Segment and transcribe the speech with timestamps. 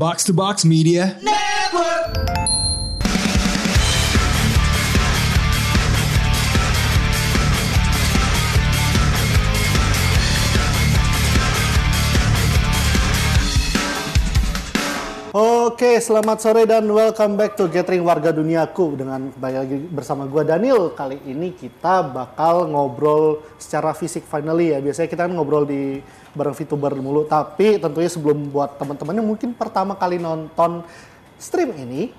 [0.00, 1.12] Box to Box Media.
[15.36, 20.48] Oke, selamat sore dan welcome back to Gathering Warga Duniaku dengan kembali lagi bersama gua
[20.48, 20.96] Daniel.
[20.96, 24.80] Kali ini kita bakal ngobrol secara fisik finally ya.
[24.80, 26.00] Biasanya kita kan ngobrol di
[26.32, 30.86] bareng VTuber mulu, tapi tentunya sebelum buat teman-teman yang mungkin pertama kali nonton
[31.40, 32.14] stream ini,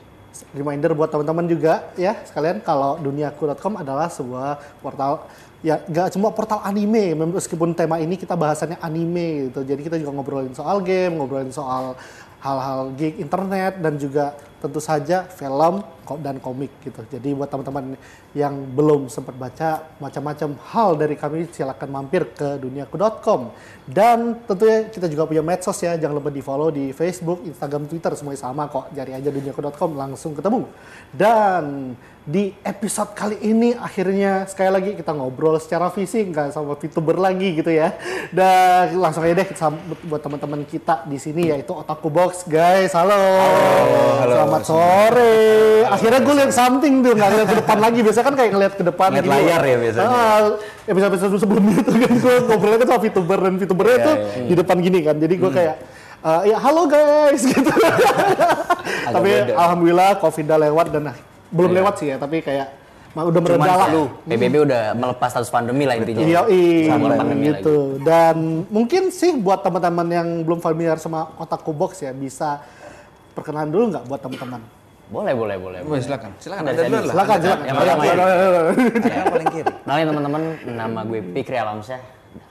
[0.52, 2.60] reminder buat teman-teman juga ya sekalian.
[2.64, 5.28] Kalau duniaku.com adalah sebuah portal
[5.62, 7.14] ya nggak cuma portal anime.
[7.16, 9.62] Meskipun tema ini kita bahasannya anime gitu.
[9.64, 11.96] Jadi kita juga ngobrolin soal game ngobrolin soal
[12.42, 15.82] hal-hal geek internet dan juga tentu saja film
[16.20, 17.02] dan komik gitu.
[17.08, 17.96] Jadi buat teman-teman
[18.36, 23.56] yang belum sempat baca macam-macam hal dari kami silakan mampir ke duniaku.com
[23.88, 28.12] dan tentunya kita juga punya medsos ya jangan lupa di follow di Facebook Instagram Twitter
[28.20, 28.92] semuanya sama kok.
[28.92, 30.68] Cari aja duniaku.com langsung ketemu.
[31.16, 37.18] Dan di episode kali ini akhirnya sekali lagi kita ngobrol secara fisik nggak sama VTuber
[37.18, 37.98] lagi gitu ya.
[38.30, 39.50] Dan langsung aja deh
[40.06, 42.94] buat teman-teman kita di sini yaitu Otaku Box guys.
[42.94, 43.18] Halo.
[44.22, 45.34] Selamat sore.
[45.90, 48.00] Akhirnya gue lihat something tuh nggak lihat ke depan lagi.
[48.06, 49.26] Biasanya kan kayak ngeliat ke depan gitu.
[49.26, 50.10] layar ya biasanya.
[50.14, 50.40] Ah,
[50.86, 54.46] episode-episode sebelumnya tuh kan gue ngobrolnya kan sama VTuber dan VTubernya Iya, tuh iya, iya.
[54.46, 55.16] di depan gini kan.
[55.18, 55.76] Jadi gue kayak
[56.22, 57.72] eh, ya halo guys gitu.
[59.10, 59.58] Tapi beda.
[59.58, 61.04] alhamdulillah Covid udah lewat dan
[61.52, 61.78] belum Iya.
[61.78, 62.68] lewat sih ya, tapi kayak
[63.12, 63.88] ma- udah Cuman mereda lah.
[63.90, 66.24] lu PBB udah melepas status pandemi lah intinya.
[66.24, 66.42] Iya,
[67.14, 68.00] pandemi gitu.
[68.00, 72.64] Dan mungkin sih buat teman-teman yang belum familiar sama Otaku Box ya bisa
[73.32, 74.62] perkenalan dulu nggak buat teman-teman?
[75.08, 75.80] Boleh, boleh, boleh.
[75.84, 76.32] Boleh silakan.
[76.40, 76.92] Silakan Ada Zeddy.
[76.94, 77.04] lah.
[77.06, 77.66] Silakan, silakan.
[77.68, 79.24] Yang ya.
[79.28, 79.72] Paling kiri.
[79.84, 82.00] Kenalin teman-teman, nama gue Fikri Alamsyah,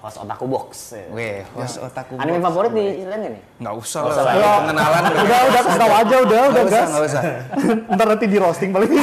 [0.01, 0.71] host Otaku Box.
[1.09, 2.15] Oke, host otaku.
[2.17, 2.45] Anime box.
[2.47, 3.43] favorit di nggak nih?
[3.59, 4.25] Nggak usah Nggak usah lah.
[4.27, 4.53] lah ya.
[4.59, 5.21] Pengenalan udah.
[5.21, 6.89] udah, udah kasih tahu aja, udah, udah Nggak usah, gas.
[6.89, 7.23] nggak usah.
[7.95, 8.91] Ntar nanti di roasting paling.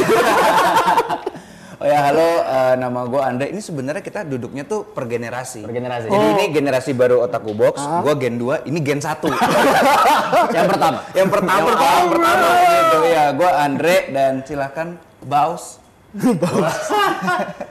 [1.78, 3.46] Oh ya, halo, eh, nama gue Andre.
[3.54, 5.62] Ini sebenarnya kita duduknya tuh per generasi.
[5.62, 6.10] Per generasi.
[6.10, 6.34] Jadi Oh.
[6.34, 9.30] ini generasi baru Otaku Box, gue gen 2, ini gen 1.
[10.58, 11.00] Yang pertama.
[11.14, 13.26] yang pertama, yang pertama gitu ya.
[13.30, 15.78] Gue Andre dan silakan Baus.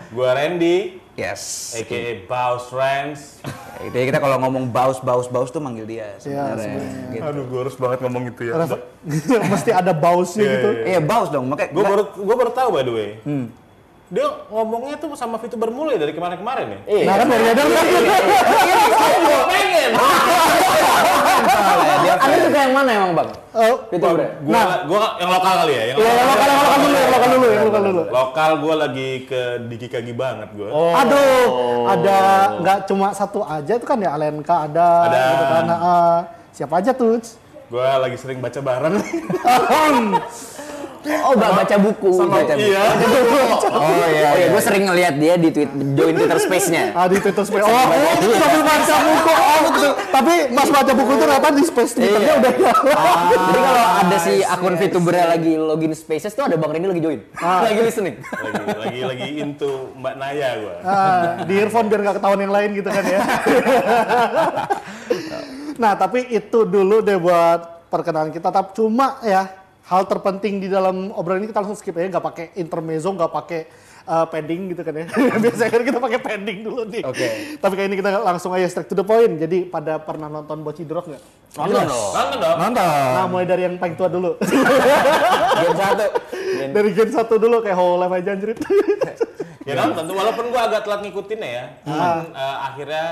[0.09, 1.73] Gua Randy, Yes.
[1.73, 3.41] aka Baus Rans.
[3.83, 6.77] Jadi kita kalau ngomong Baus, Baus, Baus tuh manggil dia Iya, sebenarnya.
[7.09, 7.25] gitu.
[7.25, 8.55] Aduh, gua harus banget ngomong itu ya.
[9.53, 10.69] Mesti ada bausnya Iya, gitu.
[10.71, 10.85] iya.
[10.87, 11.49] Iya, Baus dong.
[11.49, 13.11] Makanya Gua baru gua baru tahu by the way.
[13.25, 13.47] Hmm.
[14.07, 16.81] Dia ngomongnya tuh sama VTuber mulu ya dari kemarin-kemarin ya.
[16.87, 17.05] Iya.
[17.11, 17.63] Nah kan dari ada
[19.51, 19.93] pengen.
[22.07, 23.29] Anda suka yang mana emang bang?
[23.51, 24.29] Oh, Itu udah.
[24.47, 27.29] Gua gua yang lokal kali ya, yang ya, yang lokal, yang lokal dulu, yang lokal
[27.31, 28.03] dulu, yang lokal dulu.
[28.15, 30.69] Lokal gua lagi ke Diki Kagi banget gua.
[31.03, 31.45] Aduh,
[31.91, 32.19] ada
[32.63, 35.23] nggak cuma satu aja tuh kan ya Alenka ada, Ada.
[35.35, 35.65] gitu kan.
[36.55, 37.19] Siapa aja tuh?
[37.67, 39.03] Gua lagi sering baca bareng.
[41.23, 42.11] Oh, ba- baca buku.
[42.27, 42.67] baca buku.
[42.67, 42.83] iya.
[43.67, 44.27] Oh iya.
[44.27, 46.85] Oh iya, gue sering ngeliat dia di tweet, join Twitter Space-nya.
[46.97, 47.61] Ah di Twitter Space.
[47.61, 47.85] Oh, oh
[48.35, 49.31] tapi baca buku.
[49.31, 49.93] Oh, betul.
[50.09, 52.35] Tapi Mas baca buku itu ternyata di Space Twitternya Iya.
[52.37, 52.53] udah
[53.37, 57.21] Jadi kalau ada si akun VTuber lagi login Spaces tuh ada Bang Rendy lagi join.
[57.67, 58.17] Lagi listening.
[58.23, 60.75] lagi lagi lagi into Mbak Naya gua.
[60.83, 63.21] Ah, di earphone biar nggak ketahuan yang lain gitu kan ya.
[65.77, 68.49] nah tapi itu dulu deh buat perkenalan kita.
[68.49, 69.45] Tapi cuma ya
[69.87, 73.61] hal terpenting di dalam obrolan ini kita langsung skip aja, nggak pakai intermezzo, nggak pakai
[74.07, 75.07] uh, padding gitu kan ya.
[75.43, 77.03] Biasanya kan kita pakai padding dulu nih.
[77.07, 77.59] Oke.
[77.63, 79.39] Tapi kayak ini kita langsung aja straight to the point.
[79.39, 81.23] Jadi pada pernah nonton Boci Drop nggak?
[81.55, 82.13] Nonton dong.
[82.15, 82.57] Nonton dong.
[82.59, 82.87] Nonton.
[83.15, 84.35] Nah mulai dari yang paling tua dulu.
[85.63, 86.07] Gen satu.
[86.77, 88.59] dari gen satu dulu kayak Whole Life aja anjrit.
[89.67, 91.65] Ya nonton walaupun gua agak telat ngikutinnya ya.
[91.83, 93.05] Cuman eh, akhirnya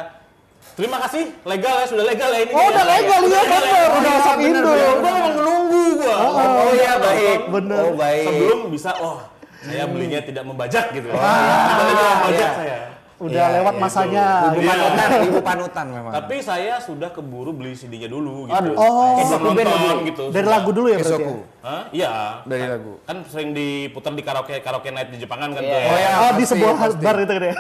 [0.75, 2.53] Terima kasih, legal ya, sudah legal ya ini.
[2.53, 4.61] oh udah legal ya bener, udah masuk Indo.
[4.67, 6.17] Gua memang menunggu gua.
[6.19, 7.39] Oh iya baik.
[7.47, 7.83] Bener.
[7.87, 8.27] Oh baik.
[8.27, 9.19] Sebelum bisa, oh
[9.63, 11.09] saya belinya tidak membajak gitu.
[11.09, 12.79] Tidak tidak membajak saya.
[13.15, 14.25] Udah Iya, lewat iya, masanya.
[14.51, 14.71] Ibu Iya.
[14.75, 16.13] panutan, ibu panutan memang.
[16.13, 18.75] Tapi saya sudah keburu beli CD-nya dulu gitu.
[18.75, 19.23] Oh.
[19.23, 20.25] Sebelum nonton gitu.
[20.35, 20.55] Dari sudah.
[20.59, 21.25] lagu dulu ya berarti.
[21.65, 21.71] Ya?
[21.71, 21.83] Hah?
[21.89, 22.13] Iya.
[22.45, 23.01] Dari lagu.
[23.03, 25.73] Kan sering diputar di karaoke karaoke night di Jepangan kan Iya.
[25.73, 25.81] tuh.
[25.81, 26.11] Oh ya.
[26.13, 27.01] Oh di pasti, sebuah pasti.
[27.01, 27.55] bar itu kan ya.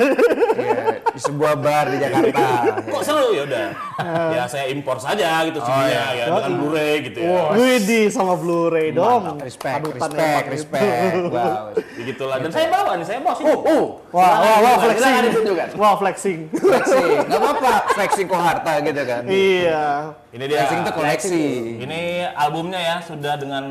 [0.54, 2.44] Iya, di sebuah bar di Jakarta.
[2.84, 3.66] Kok seru ya udah.
[4.36, 6.04] ya saya impor saja gitu Oh, CD-nya iya.
[6.12, 7.42] ya dengan Blu-ray gitu ya.
[7.50, 9.40] Widih sama Blu-ray dong.
[9.40, 11.12] Respect, Panutan respect, respect.
[11.26, 11.72] Wow.
[11.98, 12.36] Begitulah.
[12.38, 13.48] Dan saya bawa nih, saya bawa sini.
[13.48, 15.14] Oh, Wah, wah, wah, Silakan flexing.
[15.24, 15.68] ditunjukkan.
[15.74, 16.38] Wah, flexing.
[16.52, 17.72] Flexing, nggak apa-apa.
[17.96, 19.22] Flexing kok harta gitu kan.
[19.24, 19.86] Iya.
[20.34, 20.66] Ini dia.
[20.66, 21.44] Flexing itu koleksi.
[21.78, 22.00] Ini
[22.34, 23.64] albumnya ya sudah dengan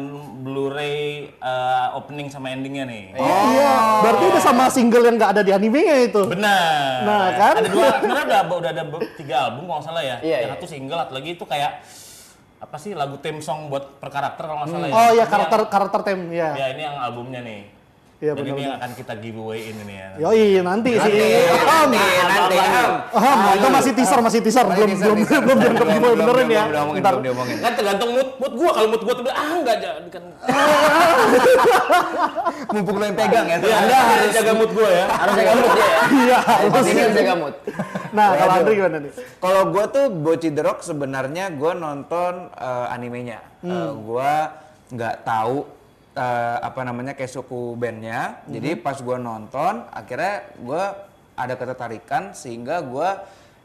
[0.44, 3.20] Blu-ray eh, opening sama endingnya nih.
[3.20, 3.74] Iya.
[4.00, 6.24] Berarti udah sama single yang nggak ada di animenya itu.
[6.24, 7.04] Benar.
[7.04, 7.54] Nah, kan?
[7.60, 8.84] Ada dua, sebenarnya udah, udah ada
[9.20, 10.18] tiga album kalau nggak salah ya.
[10.24, 10.56] Iya, yang iya.
[10.56, 11.84] satu single, atau lagi itu kayak
[12.64, 14.94] apa sih lagu theme song buat per karakter kalau nggak salah ya.
[14.96, 16.50] Oh Ini iya karakter yang- karakter tem ya.
[16.56, 17.73] ya ini yang albumnya nih.
[18.24, 18.64] Iya Dan ini benar.
[18.64, 20.08] yang akan kita giveaway ini ya.
[20.16, 21.12] Yoi nanti sih.
[21.60, 22.56] Nanti, nanti.
[23.12, 25.42] Ah, itu masih teaser, masih teaser, belum teaser, belum teaser.
[25.44, 26.64] belum dianggap Belum, giveaway belum, ya.
[27.04, 27.58] Ntar belum diomongin.
[27.60, 30.24] Kan tergantung mood mood gua kalau mood gua tuh ah enggak jadi kan.
[32.72, 33.58] Mumpung lo yang pegang ya.
[33.60, 35.06] Ya, Anda harus jaga mood gua ya.
[35.12, 35.88] Harus jaga mood ya.
[36.24, 36.38] Iya.
[36.40, 37.56] Harus jaga mood.
[38.14, 39.12] Nah, kalau Andre gimana nih?
[39.42, 43.44] Kalau gue tuh Boci The Rock sebenarnya gue nonton eh, animenya.
[43.66, 44.32] Eh, gue
[44.94, 45.83] nggak tahu
[46.14, 48.42] eh, apa namanya Keisuku bandnya.
[48.50, 50.84] Jadi pas gue nonton, akhirnya gue
[51.34, 53.10] ada ketertarikan sehingga gue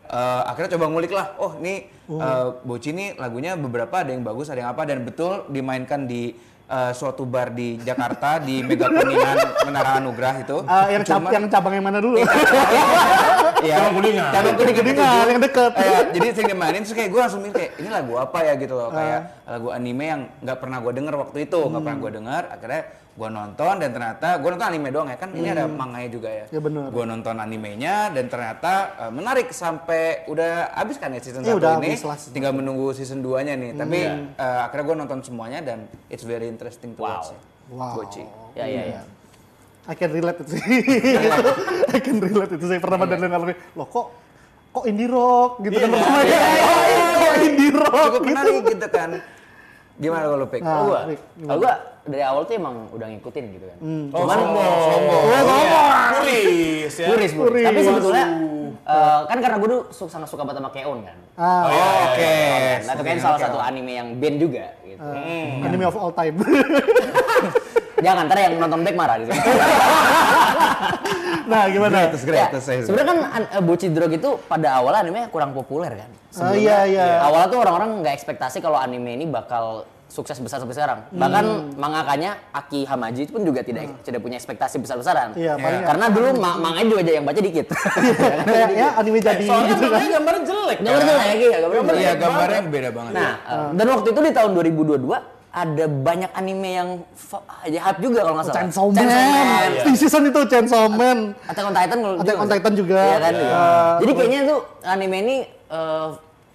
[0.09, 1.37] eh, akhirnya coba ngulik lah.
[1.39, 5.47] Oh ini eh, Boci ini lagunya beberapa ada yang bagus, ada yang apa dan betul
[5.53, 6.33] dimainkan di
[6.69, 10.61] eh, suatu bar di Jakarta di Mega Kuningan Menara Anugrah itu.
[10.69, 12.21] Ah, yang cab Cuma- yang cabang yang mana dulu?
[13.59, 13.75] Iya.
[13.75, 14.31] Cabang Kuningan.
[14.31, 14.85] Cabang Kuningan.
[14.85, 15.73] Kuningan, yang deket.
[15.75, 18.75] Eh, jadi sering dimainin terus kayak gue langsung mikir kayak ini lagu apa ya gitu
[18.77, 22.43] loh kayak lagu anime yang nggak pernah gue denger waktu itu nggak pernah gue denger
[22.55, 22.83] akhirnya
[23.19, 26.47] gue nonton dan ternyata gue nonton anime doang ya kan ini ada manganya juga ya.
[26.49, 26.87] Ya, bener.
[26.89, 31.83] Gue nonton animenya dan ternyata eh, menarik sampai udah habis kan ya season 1 udah
[31.83, 31.99] ini.
[31.99, 33.75] habis lah season Tinggal menunggu season 2-nya nih.
[33.75, 33.99] Tapi
[34.39, 37.11] eh, akhirnya gue nonton semuanya dan it's very interesting to Wow.
[37.11, 37.29] watch.
[37.29, 37.41] ya.
[37.69, 37.95] Wow.
[37.99, 38.23] Boci.
[38.55, 39.01] Ya ya ya.
[39.89, 40.63] I can relate itu sih.
[41.97, 42.79] I can relate itu sih.
[42.79, 44.07] Pernah dan ngalamin, loh kok
[44.69, 46.39] kok indie rock gitu kan pertama ya.
[47.19, 48.29] Kok indie rock Cukup gitu.
[48.31, 49.11] menarik gitu kan.
[49.99, 50.61] Gimana kalau Pik?
[50.61, 51.01] Nah, Kalau gua,
[51.41, 51.73] kalau gua
[52.05, 53.79] dari awal tuh emang udah ngikutin gitu kan.
[54.09, 54.63] Oh, Cuman sombong.
[55.13, 55.41] Oh, Iya.
[55.43, 55.89] ngomong.
[56.15, 57.07] Puris ya.
[57.07, 57.35] puris, puris.
[57.35, 57.65] Puris.
[57.67, 58.27] Tapi sebetulnya
[58.81, 61.17] eh, kan karena gue dulu su- sangat suka banget sama Keon kan.
[61.35, 62.25] Ah, Oh, iya, iya, Oke.
[62.25, 62.77] iya.
[62.81, 65.05] Nah itu kan salah satu anime yang band juga gitu.
[65.61, 66.39] anime of all time.
[67.99, 69.31] Jangan ntar yang nonton back marah gitu.
[71.45, 71.97] nah, gimana?
[72.05, 72.81] Greatest, Ya, greatest saya.
[72.85, 76.11] sebenarnya kan an- eh, Bochi Drog itu pada awalnya anime kurang populer kan.
[76.39, 77.07] Ah, iya, iya.
[77.23, 81.05] Awalnya tuh orang-orang nggak ekspektasi kalau anime ini bakal sukses besar sampai sekarang.
[81.11, 85.35] Bahkan mangakanya Aki Hamaji itu pun juga tidak tidak punya ekspektasi besar-besaran.
[85.35, 87.67] Iya, paling Karena dulu ma manganya juga aja yang baca dikit.
[88.47, 90.01] Kayak ya anime jadi Soalnya gitu kan.
[90.09, 90.79] gambarnya jelek.
[90.81, 91.09] Gambar kan?
[91.11, 91.35] jelek ya.
[91.37, 91.59] Iya
[92.17, 93.13] gambarnya beda banget.
[93.13, 96.89] Nah, eh, dan waktu itu di tahun 2022 ada banyak anime yang
[97.59, 98.57] aja hype juga kalau nggak salah.
[98.61, 99.07] Chainsaw Man.
[99.07, 99.71] Man.
[99.83, 101.19] Di season itu Chainsaw Man.
[101.45, 103.01] Attack on Titan kalau Attack on Titan juga.
[103.01, 103.33] Iya kan?
[103.35, 103.65] Iya.
[103.99, 105.37] Jadi kayaknya tuh anime ini
[105.69, 106.09] eh,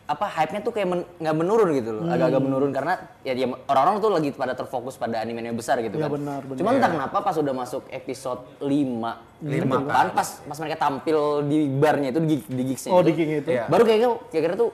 [0.04, 2.04] apa hype-nya tuh kayak men- nggak menurun gitu loh.
[2.06, 2.46] Agak-agak Hmm.
[2.46, 6.06] menurun karena ya dia orang-orang tuh lagi pada terfokus pada anime yang besar gitu Iya,
[6.06, 6.12] kan.
[6.14, 6.58] benar, benar.
[6.60, 11.72] Cuman entah kenapa pas udah masuk episode 5 lima kan pas pas mereka tampil di
[11.72, 13.50] barnya itu di, di gigsnya Oh, itu, di itu.
[13.50, 13.66] Iya.
[13.66, 14.70] baru kayaknya kira-kira tuh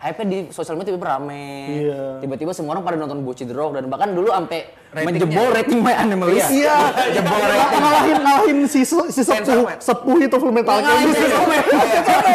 [0.00, 1.46] hype-nya di sosial media tiba-tiba rame.
[1.84, 2.24] Iya.
[2.24, 5.92] Tiba-tiba semua orang pada nonton Bochi The Rock dan bahkan dulu sampai menjebol rating My
[5.92, 6.48] Animalist.
[6.48, 6.76] Iya,
[7.12, 7.80] Jebol Ng- rating.
[7.84, 11.20] ngalahin ngalahin si si sepuh sepuh itu Full Metal Ngalahin Alchemist.
[11.20, 11.62] Chainsaw Man.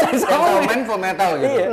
[0.05, 1.57] Chainsaw Man full metal gitu.
[1.57, 1.67] Iya.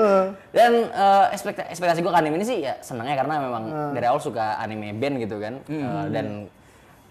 [0.50, 3.62] Dan eh, ekspekta- ekspektasi gue ke anime ini sih ya senangnya karena memang
[3.92, 5.60] dari awal suka anime band gitu kan.
[5.68, 6.48] Eh, dan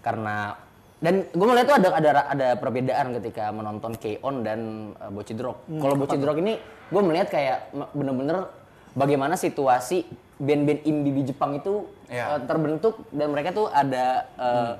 [0.02, 0.58] karena
[1.02, 5.58] dan gue melihat tuh ada ada ada perbedaan ketika menonton K-On dan uh, Bochi Drog.
[5.66, 8.46] Kalau Bochi Drog ini gue melihat kayak bener-bener
[8.92, 10.04] bagaimana situasi
[10.36, 12.36] band-band indie di Jepang itu Iya.
[12.36, 14.04] eh, terbentuk dan mereka tuh ada
[14.34, 14.72] eh,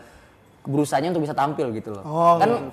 [0.62, 2.05] berusahanya untuk bisa tampil gitu loh.
[2.05, 2.70] Oh, kan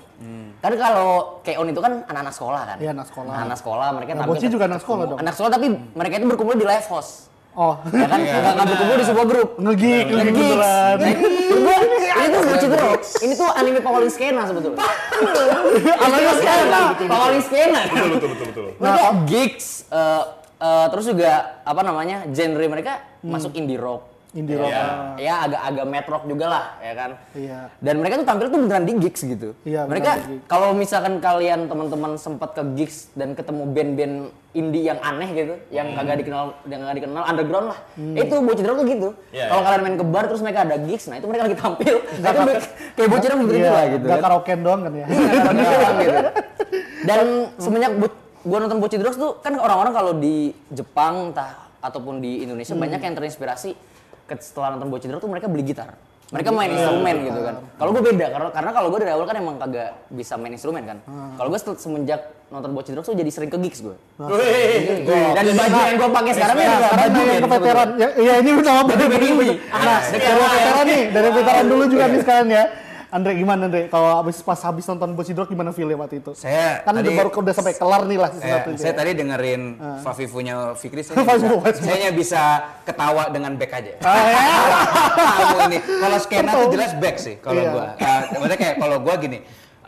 [0.59, 2.77] kan kalau K-On itu kan anak-anak sekolah kan.
[2.77, 3.33] Iya, anak sekolah.
[3.39, 5.17] Anak sekolah mereka Nah, tampil juga anak sekolah dong.
[5.17, 7.31] Anak sekolah tapi mereka itu berkumpul di live host.
[7.51, 8.21] Oh, Ya kan?
[8.21, 9.49] Nggak nggak berkumpul di sebuah grup.
[9.57, 10.53] ngegig, ngegig Nge-gigs.
[10.53, 10.97] beneran.
[11.01, 11.77] Menurut gua,
[12.15, 12.99] ini tuh Bochi Drog.
[13.19, 14.79] Ini tuh anime pawaling skena sebetulnya.
[15.97, 17.79] Anime skena, pawaling skena.
[17.85, 18.65] Betul betul betul betul.
[18.77, 19.67] Mereka gigs,
[20.59, 24.19] eh, eh, terus juga apa namanya genre mereka masuk indie rock.
[24.29, 24.69] Indie rock.
[24.69, 24.85] Ya,
[25.17, 27.11] ya agak-agak met rock juga lah, ya kan.
[27.33, 27.59] Iya.
[27.81, 29.57] Dan mereka tuh tampil tuh beneran di gigs gitu.
[29.65, 34.15] Iya, mereka kalau misalkan kalian teman-teman sempat ke gigs dan ketemu band-band
[34.53, 37.79] indie yang aneh gitu, yang kagak dikenal, yang kagak dikenal underground lah.
[37.97, 39.09] Itu Bocil Drog tuh gitu.
[39.33, 39.65] Iya, kalau iya.
[39.65, 41.95] kalian main ke bar terus mereka ada gigs, nah itu mereka lagi tampil.
[42.21, 42.41] Nah, itu
[42.93, 44.05] kayak Bocil Drog begitu Iya, lah gitu.
[44.05, 44.25] Gak kan.
[44.29, 45.07] karaokean doang kan ya.
[46.05, 46.17] gitu.
[47.01, 47.25] Dan
[47.57, 47.91] semenjak
[48.45, 52.83] gua nonton Bocil Drogs tuh kan orang-orang kalau di Jepang entah ataupun di Indonesia Hmm.
[52.83, 53.71] banyak yang terinspirasi
[54.39, 55.97] setelah nonton Bocil Drogs tuh mereka beli gitar.
[56.29, 57.55] Mereka main instrumen gitu kan.
[57.81, 60.85] Kalau gue beda karena karena kalau gue dari awal kan emang kagak bisa main instrumen
[60.85, 60.97] kan.
[61.09, 61.33] Hmm.
[61.41, 62.21] Kalau gue semenjak
[62.53, 63.97] nonton Bocil Drogs tuh jadi sering ke gigs gue.
[64.21, 65.01] Wih.
[65.09, 67.87] Dan baju yang gue pakai sekarang Nah, sekarang baju yang band ke veteran.
[67.97, 69.55] Ya, iya ini band indie.
[69.73, 72.63] Nah, dari veteran nih, dari veteran dulu juga nih sekarang ya.
[73.09, 73.89] Andre gimana Andre?
[73.89, 76.37] Kalau habis pas habis nonton Boci Drog gimana feelnya waktu itu?
[76.37, 78.97] Saya kan udah tadi- baru udah sampai kelar nih lah Eh, itu saya ya.
[79.01, 79.61] tadi dengerin
[80.75, 81.81] Fikri, saya Favivu, bisa, Favivu.
[81.81, 82.41] saya hanya bisa
[82.85, 83.91] ketawa dengan back aja.
[83.99, 84.37] Ah, ya.
[85.41, 87.71] Kamu ini, kalau skena tuh jelas back sih kalau Iya.
[87.73, 87.85] gua.
[87.97, 89.37] Eh, maksudnya kayak kalau gua gini,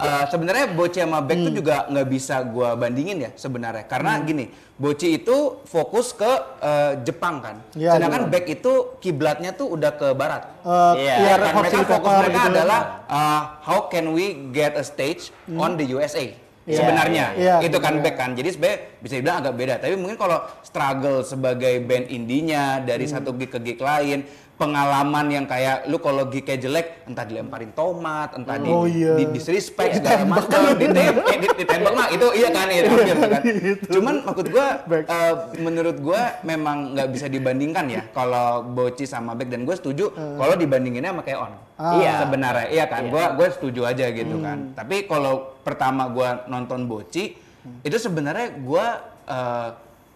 [0.02, 1.48] eh, sebenarnya Boci sama Beck Hmm.
[1.48, 3.86] tuh juga nggak bisa gua bandingin ya sebenarnya.
[3.86, 7.56] Karena gini, Boci itu fokus ke eh, Jepang kan.
[7.74, 10.50] Iya, Sedangkan Beck itu kiblatnya tuh udah ke barat.
[10.98, 11.16] Iya.
[11.22, 11.54] iya, kan?
[11.54, 12.52] Hot mereka fokus mereka gitu.
[12.52, 16.26] adalah uh, how can we get a stage on the USA
[16.62, 17.58] Iya, sebenarnya iya.
[17.58, 18.04] Iya, itu kan iya.
[18.06, 22.78] back kan jadi sebenarnya bisa dibilang agak beda tapi mungkin kalau struggle sebagai band indinya
[22.78, 23.18] dari Hmm.
[23.18, 24.22] satu gig ke gig lain
[24.62, 29.18] pengalaman yang kayak lu kalau gignya jelek entah dilemparin tomat entah di, Oh, iya.
[29.18, 33.42] di disrespect segala macam ditembak eh, di- ditembak mah itu iya kan itu gitu kan.
[33.98, 35.04] Cuman maksud gua Back.
[35.04, 40.06] eh, menurut gua memang nggak bisa dibandingkan ya kalau Boci sama Beck dan gue setuju
[40.14, 41.98] kalau dibandinginnya sama Keon Ah.
[41.98, 42.14] Iya.
[42.22, 44.70] sebenarnya iya kan gue gue setuju aja gitu kan.
[44.72, 47.34] Tapi kalau pertama gua nonton Boci
[47.82, 49.70] itu sebenarnya gua eh,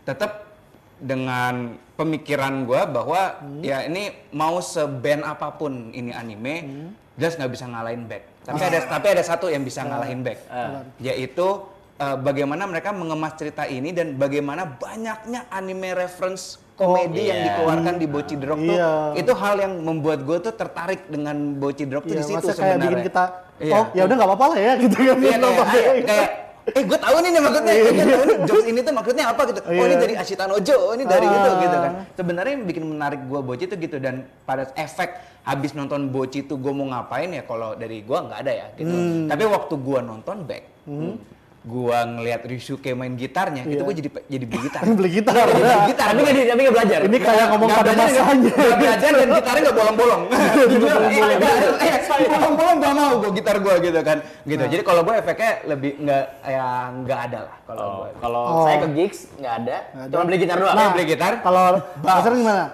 [0.03, 0.44] tetap
[0.99, 6.55] dengan pemikiran gua bahwa ya ini mau seband apa pun ini anime
[7.15, 8.23] jelas nggak bisa ngalahin back.
[8.45, 10.39] Tapi ada tapi ada satu yang bisa ngalahin back.
[10.99, 11.47] Yaitu
[11.99, 17.45] eh, bagaimana mereka mengemas cerita ini dan bagaimana banyaknya anime reference komedi yang iya.
[17.55, 18.75] dikeluarkan di Boci Rock tuh.
[18.75, 18.91] Iya.
[19.15, 22.45] itu hal yang membuat gue tuh tertarik dengan Boci The Rock tuh Iya, di situ
[22.45, 22.83] kayak sebenarnya.
[22.83, 23.23] bikin kita,
[23.63, 23.73] Iya.
[23.73, 25.17] oh ya udah nggak apa-apa lah ya gitu kan.
[25.17, 26.29] Iya, kayak, kayak, kayak,
[26.65, 29.41] eh gue tahu nih nih maksudnya, eh, gue tahu nih jokes ini tuh maksudnya apa
[29.45, 29.59] gitu.
[29.61, 30.01] Oh ini Iya.
[30.01, 31.61] dari Ashitanojo, oh ini dari itu Ah.
[31.61, 31.91] gitu kan.
[32.17, 35.09] Sebenarnya yang bikin menarik gue Boci itu gitu dan pada efek
[35.45, 38.89] habis nonton Boci itu gue mau ngapain ya kalau dari gue nggak ada ya gitu.
[38.89, 39.29] Hmm.
[39.29, 40.63] Tapi waktu gue nonton back,
[41.65, 43.83] gue ngelihat Ryusuke main gitarnya, itu Iya.
[43.83, 44.81] gue jadi jadi beli gitar.
[45.01, 45.33] beli gitar.
[45.35, 46.05] Jadi beli gitar.
[46.07, 46.99] Tapi nggak di- tapi nggak belajar.
[47.01, 48.33] Ini kayak ngomong Nggak pada masanya.
[48.53, 50.21] nggak belajar dan gitarnya nggak bolong-bolong.
[52.15, 54.17] Eh, bolong-bolong gak mau gue gitar gue gitu kan.
[54.43, 54.63] Gitu.
[54.63, 58.09] Jadi kalau gue efeknya lebih nggak ya nggak ada lah kalau Oh, gue.
[58.15, 58.63] kalau Oh.
[58.63, 60.75] saya ke gigs nggak ada, cuma beli gitar doang.
[60.75, 61.33] Nah, beli gitar.
[61.41, 61.63] Kalau
[61.99, 62.65] Basar gimana?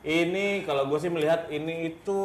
[0.00, 2.20] Ini kalau gue sih melihat ini itu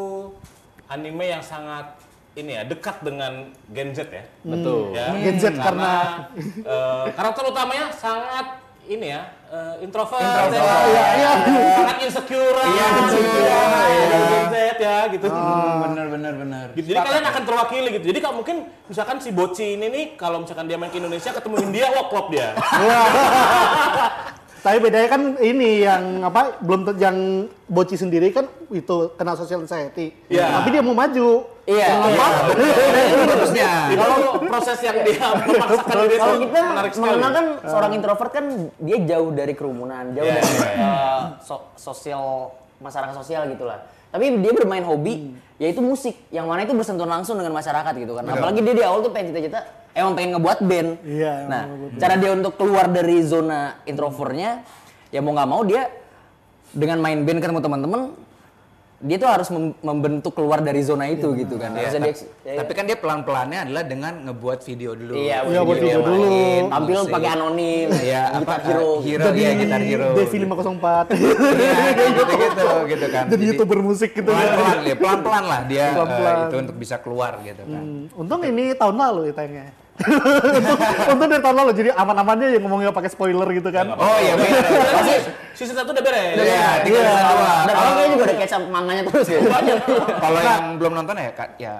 [0.85, 1.97] anime yang sangat
[2.33, 3.33] ini ya dekat dengan
[3.69, 4.25] Gen Z ya.
[4.41, 4.91] Betul.
[4.91, 5.13] Ya.
[5.15, 11.31] Gen Z karena- eh, karakter utamanya sangat ini ya eh, introvert, Introvert, ya, iya, iya.
[11.73, 13.47] sangat insecure, Iya, insecure,
[13.87, 14.19] iya.
[14.25, 15.25] Gen Z ya gitu.
[15.79, 16.65] bener bener bener.
[16.73, 16.87] Gitu.
[16.89, 18.05] Jadi kalian akan terwakili gitu.
[18.09, 21.55] Jadi kalau mungkin misalkan si Boci ini nih kalau misalkan dia main ke Indonesia ketemu
[21.61, 22.49] India, wah klop dia.
[24.63, 27.17] Tapi bedanya kan ini yang apa belum yang
[27.67, 30.15] Boci sendiri kan itu kena social anxiety.
[30.31, 30.61] Iya.
[30.61, 31.43] Tapi dia mau maju.
[31.63, 31.99] Iya.
[31.99, 32.27] Apa?
[32.55, 33.69] Ini bagusnya.
[33.93, 37.19] Kalau proses yang dia memaksakan diri Kalau itu kita menarik sekali.
[37.19, 38.45] kan seorang introvert kan
[38.77, 40.87] dia jauh dari kerumunan, jauh Iya, dari iya, iya.
[40.87, 43.79] eh, so- sosial masyarakat sosial gitulah.
[44.13, 48.29] Tapi dia bermain hobi yaitu musik yang mana itu bersentuhan langsung dengan masyarakat gitu kan.
[48.29, 49.65] Apalagi dia di awal tuh pengen cita-cita
[49.97, 50.89] emang pengen ngebuat band.
[51.01, 54.61] Iya, Nah, ngebuat cara dia untuk keluar dari zona introvertnya
[55.09, 55.89] ya mau nggak mau dia
[56.73, 58.01] dengan main band ketemu teman-teman
[59.03, 61.75] dia tuh harus mem- membentuk keluar dari zona itu gitu kan.
[61.75, 65.13] Ya, Harusnya dia, tapi, tapi kan dia pelan-pelannya adalah dengan ngebuat video dulu.
[65.13, 66.23] Iya, Iya, buat video dulu.
[66.23, 67.11] lain, tampil musik.
[67.11, 68.79] pakai anonim, Iya, apa, hero.
[68.79, 70.09] uh, hero, Jadi iya, gitar hero.
[70.15, 71.05] Devi 504.
[71.11, 73.25] Iya, gitu-gitu gitu kan.
[73.27, 74.39] Jadi youtuber musik gitu kan.
[74.39, 77.83] pelan-pelan ya, pelan-pelan lah dia eh, itu untuk bisa keluar gitu kan.
[77.83, 79.82] Hmm, Untung ini tahun lalu ya tayangnya.
[79.95, 80.77] Untung,
[81.13, 83.93] untung dari tahun lalu jadi aman-amannya yang ngomongnya pakai spoiler gitu kan.
[83.93, 84.63] Oh iya benar.
[84.91, 85.13] Pasti
[85.55, 86.35] season 1 udah beres.
[86.35, 87.05] Iya, tiga Iya.
[87.07, 87.53] season dua.
[87.63, 89.47] Dan orang kayaknya juga ada catch up manganya terus gitu.
[89.47, 89.77] Banyak.
[90.17, 91.73] Kalau yang belum nonton ya, Kak, ya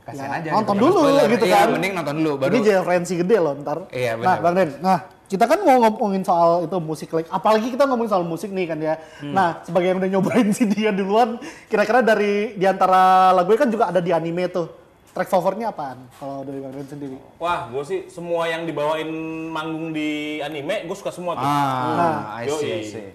[0.00, 0.48] kasihan Ya, aja.
[0.52, 1.26] nonton gitu, dulu spoiler.
[1.28, 1.68] gitu Iya, kan.
[1.70, 2.50] mending nonton dulu baru.
[2.50, 3.78] Ini jadi referensi gede loh ntar.
[3.90, 4.38] Iya, Nah, benar.
[4.40, 4.70] Bang Den.
[4.80, 8.66] Nah, kita kan mau ngomongin soal itu musik like apalagi kita ngomongin soal musik nih
[8.66, 8.94] kan ya.
[9.20, 9.30] Hmm.
[9.30, 13.84] Nah, sebagai yang udah nyobain si dia duluan, kira-kira dari di antara lagunya kan juga
[13.86, 14.66] ada di anime tuh.
[15.10, 17.18] Track favoritnya apaan kalau dari Bang Den sendiri?
[17.36, 19.10] Wah, gue sih semua yang dibawain
[19.50, 21.42] manggung di anime, gue suka semua tuh.
[21.42, 23.08] Ah, I see, I see.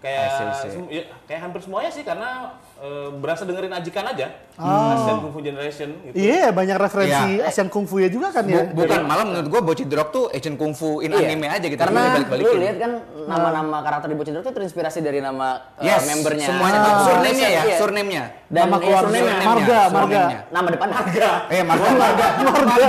[0.00, 0.70] Kayak I see, I see.
[0.72, 4.26] sem- ya, kayak hampir semuanya sih karena eh, berasa dengerin ajikan aja.
[4.52, 4.94] Ah.
[4.94, 6.14] Asian Kung Fu Generation gitu.
[6.14, 7.48] Iya, banyak referensi Iya.
[7.48, 8.66] Asian Kung Fu ya juga kan ya.
[8.66, 11.24] Bu- bukan, malah menurut gua The Rock tuh Asian Kung Fu in Iya.
[11.24, 11.78] anime aja gitu.
[11.78, 12.92] Karena lu lihat kan
[13.24, 16.46] nama-nama karakter di Bocil itu terinspirasi dari nama uh, Yes, membernya.
[16.48, 17.00] semuanya Ah.
[17.02, 17.76] surname-nya ya, Iya.
[17.78, 18.24] surname-nya.
[18.46, 19.32] Dan Nama eh, keluarga, surname-nya.
[19.32, 19.88] Marga, Marga.
[19.88, 20.38] surname-nya.
[20.50, 21.28] Nama depan Marga.
[21.48, 22.26] Eh, Marga, Marga.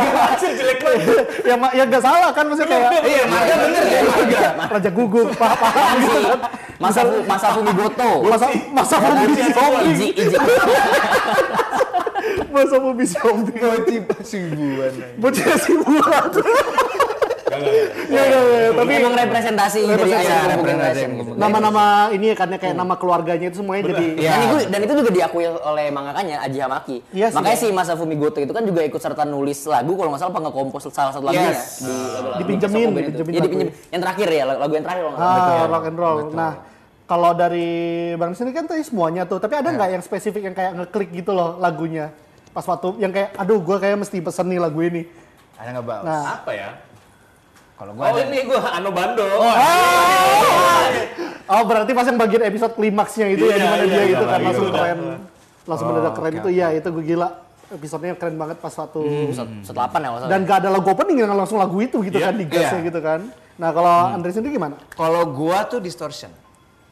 [0.35, 1.07] Hasil jelek banget.
[1.49, 4.41] ya, ma- ya gak salah kan maksudnya kayak Iya, Marga bener ya, Marga.
[4.67, 6.39] Raja Gugup, paham gitu kan.
[6.79, 8.23] Masafu Masafu Migoto.
[8.29, 10.37] Masa masa mobil zombie, Iji Iji.
[12.53, 13.59] masa mobil zombie.
[13.59, 14.93] Bocil Simbuan.
[15.17, 15.73] Bocil si
[17.53, 19.79] Ya, ya, ya, tapi emang representasi
[21.37, 24.31] nama-nama ini ya ya kayak nama keluarganya itu semuanya jadi Iya.
[24.33, 26.97] Dan itu dan itu juga diakui oleh mangakanya Aji Hamaki.
[27.13, 27.63] Iya sih, Makanya ya.
[27.63, 31.11] si Masafu Migoto itu kan juga ikut serta nulis lagu kalau nggak salah pengekompos salah
[31.13, 31.83] satu lagunya Yes.
[31.83, 31.93] di
[32.43, 33.67] Dipinjemin, dipinjemin.
[33.91, 36.17] Yang terakhir ya lagu yang terakhir ah, rock and roll.
[36.31, 36.53] Nah,
[37.03, 37.69] kalau dari
[38.15, 41.35] Bang sini kan tadi semuanya tuh, tapi ada nggak yang spesifik yang kayak ngeklik gitu
[41.35, 42.09] loh lagunya?
[42.53, 45.03] Pas waktu yang kayak, aduh gue kayak mesti pesen nih lagu ini.
[45.57, 46.03] Ada nggak bau?
[46.05, 46.41] Nah.
[46.41, 46.69] Apa ya?
[47.73, 48.21] Kalau gua Oh ada.
[48.23, 49.25] ini gua Ano Bando.
[51.43, 54.13] Oh berarti pas yang bagian episode klimaksnya itu ya Iya, di mana iya, dia iya,
[54.15, 54.73] itu kan iya, langsung iya.
[54.73, 54.99] keren.
[55.63, 57.29] Langsung mendadak keren oke, itu ya itu gue gila.
[57.73, 61.17] Episodenya keren banget pas waktu Episode episode 8 ya nggak dan gak ada lagu opening
[61.19, 62.87] dengan langsung lagu itu gitu Iya, kan di gasnya iya.
[62.87, 63.19] gitu kan.
[63.53, 64.75] Nah kalau Andre sendiri gimana?
[64.93, 66.29] Kalau gua tuh distortion.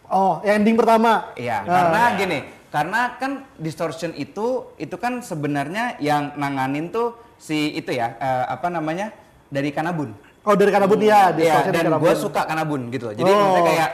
[0.09, 1.31] Oh yang ending pertama.
[1.37, 1.69] Iya, Ah.
[1.69, 8.17] karena gini, karena kan distortion itu itu kan sebenarnya yang nanganin tuh si itu ya,
[8.17, 9.13] eh, apa namanya?
[9.47, 10.15] dari Kanabun.
[10.41, 12.01] Oh dari Kanabun ya, di Iya, Distortion dan Kanabun.
[12.01, 13.15] gue suka Kanabun gitu loh.
[13.15, 13.37] Jadi Oh.
[13.37, 13.89] maksudnya kayak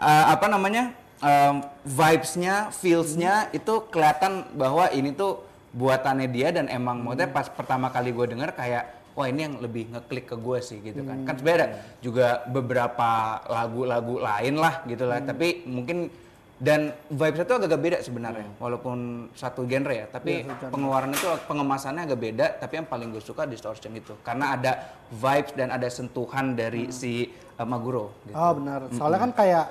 [0.00, 0.84] eh, apa namanya?
[1.20, 5.44] em, vibes-nya, feels-nya itu kelihatan bahwa ini tuh
[5.76, 9.92] buatannya dia dan emang maksudnya pas pertama kali gue denger kayak wah ini yang lebih
[9.92, 11.28] ngeklik ke gue sih gitu kan.
[11.28, 11.68] Kan sebenarnya
[12.00, 16.08] juga beberapa lagu-lagu lain lah gitu lah, tapi mungkin
[16.60, 22.20] dan vibes itu agak-agak beda sebenarnya walaupun satu genre ya tapi pengeluaran itu pengemasannya agak
[22.20, 24.72] beda tapi yang paling gue suka distortion itu karena ada
[25.08, 28.36] vibes dan ada sentuhan dari si uh, Maguro gitu.
[28.36, 28.92] Oh benar.
[28.92, 29.64] Soalnya kan kayak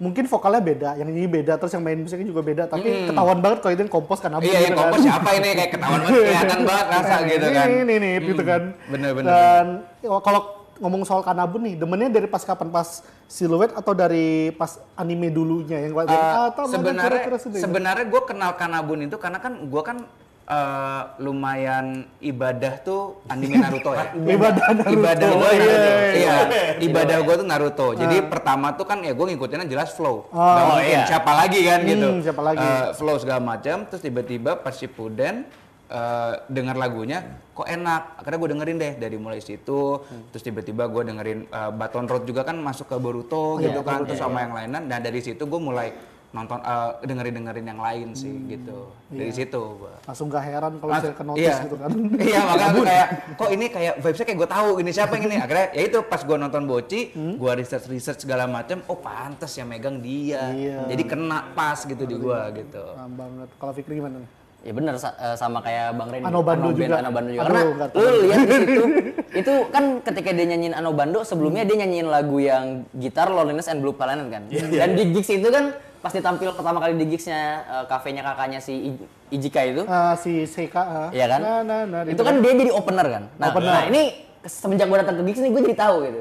[0.00, 3.60] mungkin vokalnya beda, yang ini beda, terus yang main musiknya juga beda, tapi ketahuan banget
[3.60, 4.48] kalau itu yang kompos Kanabun.
[4.48, 4.80] iya yang gitu kan.
[4.88, 8.42] kompos siapa ini kayak ketahuan banget kelihatan banget rasa gitu ini, kan Ini, ini, gitu
[8.48, 8.62] kan.
[8.88, 9.64] bener, bener, Dan
[10.00, 10.40] ya, kalau
[10.80, 12.88] ngomong soal Kanabun nih, demennya dari pas kapan pas
[13.26, 17.60] siluet atau dari pas anime dulunya yang Uh, atau mana sebenarnya kira-kira sendiri?
[17.60, 19.98] sebenarnya gue kenal Kanabun itu karena kan gue kan
[20.46, 21.86] uh, lumayan
[22.18, 24.08] ibadah tuh anime Naruto ya.
[24.34, 24.90] Ibadah Naruto.
[24.90, 25.90] Ibadah gue Oh, iya, Naruto.
[25.92, 26.36] iya, Iya,
[26.80, 27.86] ibadah gue tuh Naruto.
[27.94, 30.26] Jadi pertama tuh kan ya gue ngikutinnya jelas flow.
[30.26, 31.04] Gak Oh, mungkin iya.
[31.06, 32.06] siapa lagi kan gitu.
[32.08, 32.64] Hmm, siapa lagi?
[32.64, 33.84] Uh, flow segala macam.
[33.84, 35.44] Terus tiba-tiba pas Shippuden
[35.90, 37.18] uh, dengar lagunya
[37.50, 38.16] kok enak.
[38.16, 40.00] Akhirnya gue dengerin deh dari mulai situ.
[40.30, 44.02] Terus tiba-tiba gue dengerin uh, Baton Road juga kan masuk ke Boruto gitu kan.
[44.02, 44.86] Terus sama yang lainan.
[44.86, 45.90] Dan dari situ gue mulai
[46.30, 48.94] nonton uh, dengerin dengerin yang lain sih gitu.
[49.10, 49.98] Dari situ gua.
[50.06, 51.56] Langsung gak heran kalau Mas- saya ke notice iya.
[51.66, 51.90] gitu kan.
[52.30, 55.36] iya makanya aku kayak kok ini kayak vibesnya kayak gue tahu ini siapa yang ini
[55.42, 57.34] akhirnya ya itu pas gue nonton Boci Hmm?
[57.34, 60.86] gue research research segala macam oh pantas yang megang dia Iya.
[60.94, 63.48] jadi kena pas gitu di gue gitu Paham banget.
[63.58, 64.30] Kalau Fikri gimana nih?
[64.60, 66.20] Ya bener sa- eh, sama kayak Bang Ren.
[66.20, 67.00] Ano Bando juga.
[67.00, 67.44] Ano Bando juga.
[67.44, 68.84] Aduh, Karena lu lihat di situ
[69.40, 73.80] itu kan ketika dia nyanyiin Ano Bando sebelumnya dia nyanyiin lagu yang gitar Loneliness and
[73.80, 74.42] Blue Planet kan.
[74.50, 78.96] Dan di gigs itu kan pas ditampil pertama kali di gigsnya eh, kafenya kakaknya si
[79.28, 79.82] Ijika itu.
[79.84, 80.82] Ah, si Seika.
[80.82, 81.08] ah.
[81.08, 81.40] Iya kan?
[81.40, 83.24] Nah, nah, nah, itu kan dia jadi opener kan.
[83.36, 83.70] Nah, Opener.
[83.70, 84.02] nah ini
[84.40, 86.20] semenjak gue datang ke gigs nih gue jadi tahu gitu.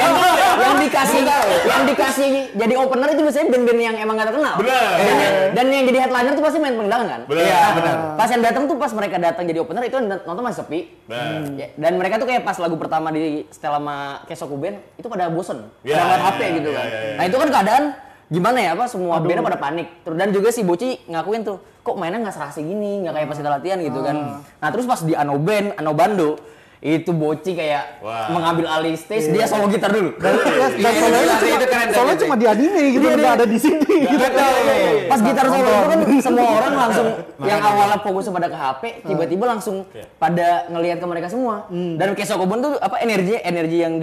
[0.00, 0.14] yang,
[0.56, 1.20] yang dikasih
[1.68, 4.54] yang dikasih jadi opener itu biasanya band-band yang emang gak terkenal.
[4.56, 4.80] Bener.
[4.96, 5.16] Dan,
[5.52, 7.20] dan yang jadi headliner tuh pasti main pendangan kan.
[7.28, 7.44] Bener.
[7.44, 7.72] Iya, Ah.
[7.76, 7.96] benar.
[8.16, 10.80] Pas yang datang tuh pas mereka datang jadi opener itu nonton masih sepi.
[11.04, 11.60] Bener.
[11.60, 15.28] Ya, dan mereka tuh kayak pas lagu pertama di setel sama Kesoku Band itu pada
[15.28, 16.86] bosen, Iya, pada ngeliat iya, HP gitu iya, kan.
[16.86, 17.14] iya, iya.
[17.20, 17.84] Nah itu kan keadaan
[18.30, 19.88] gimana ya apa semua bandnya pada panik.
[20.06, 23.36] Terus dan juga si Boci ngakuin tuh kok mainnya nggak serasi gini, nggak kayak pas
[23.36, 24.16] kita latihan gitu kan.
[24.40, 26.40] Nah terus pas di Ano Band, Ano Bando
[26.80, 28.32] itu Boci kayak Wah.
[28.32, 30.16] mengambil alih stage dia solo gitar dulu.
[30.16, 33.06] Dan, ya, dan Iya, solonya iya, cuma, itu keren, solonya keren, cuma di anime gitu,
[33.20, 34.26] nggak ada di sini gitu.
[35.12, 37.08] Pas gitar solo itu kan semua orang langsung
[37.52, 39.76] yang awalnya fokus pada ke HP, tiba-tiba langsung
[40.16, 41.68] pada ngelihat ke mereka semua.
[41.70, 44.00] Dan Kesokobon tuh apa energi energi yang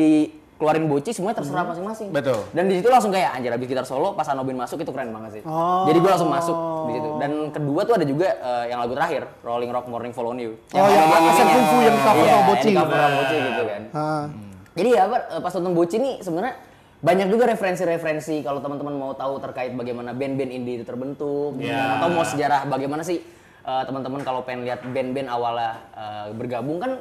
[0.57, 2.09] dikeluarin Boci semuanya terserah masing-masing.
[2.09, 2.41] Betul.
[2.49, 5.37] Dan di situ langsung kayak anjir habis gitar solo pas Anobin masuk itu keren banget
[5.37, 5.43] sih.
[5.45, 5.85] Oh.
[5.85, 6.57] Jadi gue langsung masuk
[6.89, 7.09] di situ.
[7.21, 10.57] Dan kedua tuh ada juga eh, yang lagu terakhir Rolling Rock Morning Follow You.
[10.73, 11.53] Oh, yang ada Asep ininya.
[11.53, 12.67] Kungfu yang cover Iya, sama yang Boci.
[12.67, 13.81] di cover sama Boci gitu kan.
[13.93, 14.25] Ah.
[14.73, 16.53] Jadi ya apa eh, pas nonton Boci nih sebenarnya
[16.97, 21.77] banyak juga referensi-referensi kalau teman-teman mau tahu terkait bagaimana band-band indie itu terbentuk Ya.
[21.77, 22.01] kan.
[22.01, 23.21] atau mau sejarah bagaimana sih
[23.61, 26.97] eh, teman-teman kalau pengen lihat band-band awalnya eh, bergabung kan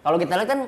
[0.00, 0.60] kalau kita lihat kan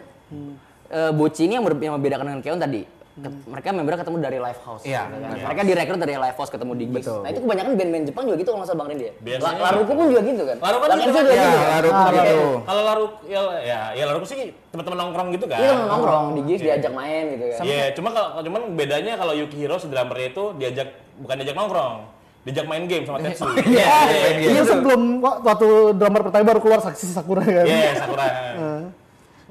[0.93, 4.39] eh, Boci ini yang, ber- yang membedakan dengan Keon tadi Ket- mereka membernya ketemu dari
[4.39, 5.21] live house Iya, kan.
[5.31, 5.45] iya.
[5.45, 8.49] mereka direkrut dari live house ketemu di gigs nah itu kebanyakan band-band Jepang juga gitu
[8.49, 10.89] kalau nggak salah Bang Rindy ya Biasanya La- Laruku pun juga gitu kan Laruku kan
[10.89, 11.29] Laruku gitu juga kan.
[11.29, 11.69] gitu Iya, kan?
[11.69, 12.25] Laruku Ah, gitu.
[12.25, 12.57] iya.
[12.63, 15.59] Kalau laru ya ya ya laru sih teman-teman nongkrong gitu kan.
[15.59, 19.33] Iya temen nongkrong di gigs diajak main gitu kan Iya, cuma kalau cuman bedanya kalau
[19.35, 21.95] Yukihiro si drummernya itu diajak bukan diajak nongkrong,
[22.43, 23.45] diajak main game sama Tetsu.
[23.77, 23.93] Iya,
[24.41, 27.61] Iya sebelum wa- waktu drummer pertama baru keluar Saksi Sakura kan.
[27.63, 28.25] Iya, Sakura.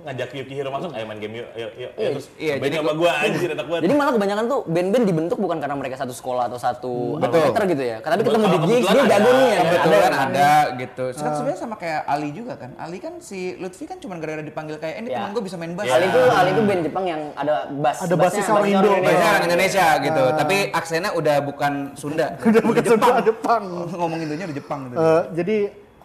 [0.01, 1.91] Ngajak Yukihiro masuk, ayo main game yuk, yuk, yuk.
[1.93, 3.81] Ya, terus iya, jadi sama gua anjir enak banget.
[3.85, 7.53] Jadi malah kebanyakan tuh band-band dibentuk bukan karena mereka satu sekolah atau satu Betul.
[7.53, 7.97] alma gitu ya.
[8.01, 9.61] Tapi ketemu di gigs dia jago nih ya.
[9.61, 10.13] kebetulan kan?
[10.21, 14.17] ada gitu kan sebenarnya sama kayak Ali juga kan Ali kan si Lutfi kan cuma
[14.17, 15.27] gara-gara dipanggil kayak ini Ya.
[15.27, 17.97] teman gue bisa main bass Ali itu Ali itu band Jepang yang ada bass.
[18.01, 18.89] Ada bassnya orang Indo.
[19.01, 22.27] Bahasa orang Indonesia gitu, tapi aksennya udah bukan Sunda.
[22.39, 23.63] Udah bukan Sunda, Jepang.
[23.99, 24.95] Ngomong Indonya udah Jepang gitu.
[24.97, 25.57] Eh, jadi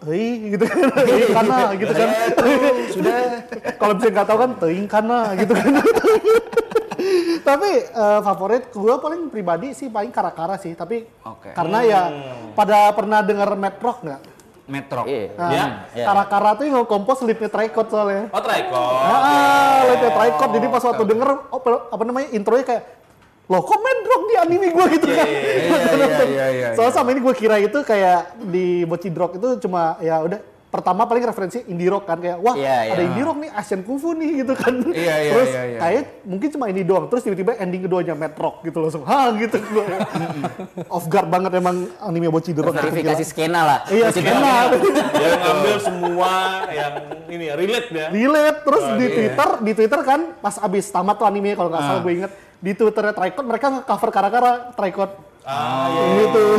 [0.05, 0.77] hei gitu kan
[1.09, 2.09] hei kana gitu kan
[2.93, 3.15] sudah
[3.81, 5.71] kalau bisa nggak tahu kan teing kana gitu kan
[7.47, 11.55] tapi eh, favorit gue paling pribadi sih paling kara-kara sih tapi Oke.
[11.55, 12.01] karena ya
[12.53, 14.21] pada pernah dengar Mad Rock nggak
[14.67, 15.07] Metro.
[15.07, 15.31] Iya.
[15.39, 15.63] Nah, Ya,
[15.95, 16.05] ya.
[16.11, 18.27] Kara-kara tuh yang nge-compose leadnya Tricot soalnya.
[18.35, 18.75] Oh, Tricot.
[18.75, 20.49] Ah, leadnya Tricot.
[20.59, 22.83] Jadi pas waktu denger, oh, apa namanya, intronya kayak,
[23.47, 25.23] loh kok Medrock di anime gue gitu kan.
[25.23, 25.39] Iya,
[25.95, 29.95] iya, iya, iya, Soalnya sama ini gue kira itu kayak di Bochi Drog itu cuma
[29.99, 33.07] ya udah pertama paling referensi indie rock kan kayak wah Iya, ada iya.
[33.07, 34.75] indie rock nih Asian Kung Fu nih gitu kan.
[34.83, 35.79] Iya, iya, Terus iya, iya.
[35.79, 37.07] kayak mungkin cuma ini doang.
[37.07, 39.01] Terus tiba-tiba ending keduanya Mad Rock gitu langsung.
[39.01, 39.85] Ha gitu gue.
[40.93, 42.43] Off guard banget emang anime Drog.
[42.43, 43.79] gitu, Verifikasi skena lah.
[43.87, 44.75] Iya, skena.
[45.15, 46.31] Dia ngambil semua
[46.69, 46.93] yang
[47.27, 48.07] ini ya, relate ya.
[48.09, 49.15] relate terus Oh, di iya.
[49.15, 51.87] Twitter di Twitter kan pas abis tamat tuh anime kalau nggak Ah.
[51.89, 52.31] salah gue inget
[52.67, 56.03] di Twitternya Tricot mereka nge-cover kara-kara Tricot Ah, iya.
[56.19, 56.45] gitu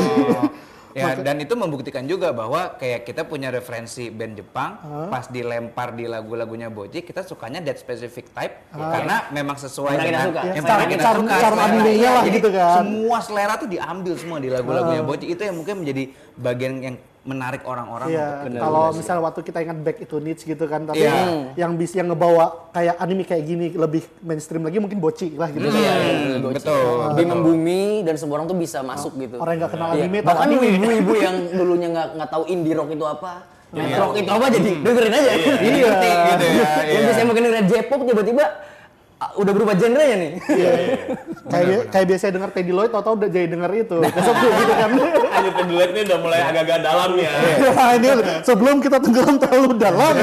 [0.97, 6.11] Ya, dan itu membuktikan juga bahwa kayak kita punya referensi band Jepang, pas dilempar di
[6.11, 10.40] lagu-lagunya Boji, kita sukanya that specific type karena memang sesuai kita dengan suka.
[10.40, 11.35] yang Ya, memang charm- kita suka.
[11.38, 11.62] selera.
[11.62, 12.75] animenya lah gitu kan.
[12.75, 15.27] Semua selera tuh diambil semua di lagu-lagunya Boji.
[15.29, 16.03] Itu yang mungkin menjadi
[16.35, 16.97] bagian yang
[17.29, 18.09] menarik orang-orang.
[18.09, 21.53] Iya, untuk- kalau misalnya waktu kita ingat back itu niche gitu kan, tapi Iya.
[21.61, 25.69] yang bisa yang ngebawa kayak anime kayak gini lebih mainstream lagi mungkin Boci lah gitu.
[25.69, 26.81] Iya, Iya, betul, betul.
[27.12, 29.37] Lebih membumi dan semua orang tuh bisa masuk gitu.
[29.37, 30.01] Orang yang nggak kenal Iya.
[30.03, 33.33] anime, Bahkan ibu-ibu yang dulunya nggak nggak tahu indie rock itu apa,
[33.69, 35.31] Metal rock itu apa jadi dengerin aja.
[35.37, 35.53] Iya.
[35.61, 36.71] Ngerti gitu ya.
[36.81, 37.05] Yang iya.
[37.05, 38.45] biasanya mungkin dengerin J-pop tiba-tiba
[39.18, 40.33] udah berubah genrenya nih.
[41.52, 43.96] kayak kayak biasa denger Teddy Lloyd, tau-tau udah jadi denger itu.
[43.98, 44.90] Besok tuh gitu kan.
[45.38, 47.33] Anjir pendelet ini udah mulai agak-agak dalam ya.
[47.74, 48.09] Nah, ini
[48.46, 50.14] sebelum kita tenggelam terlalu dalam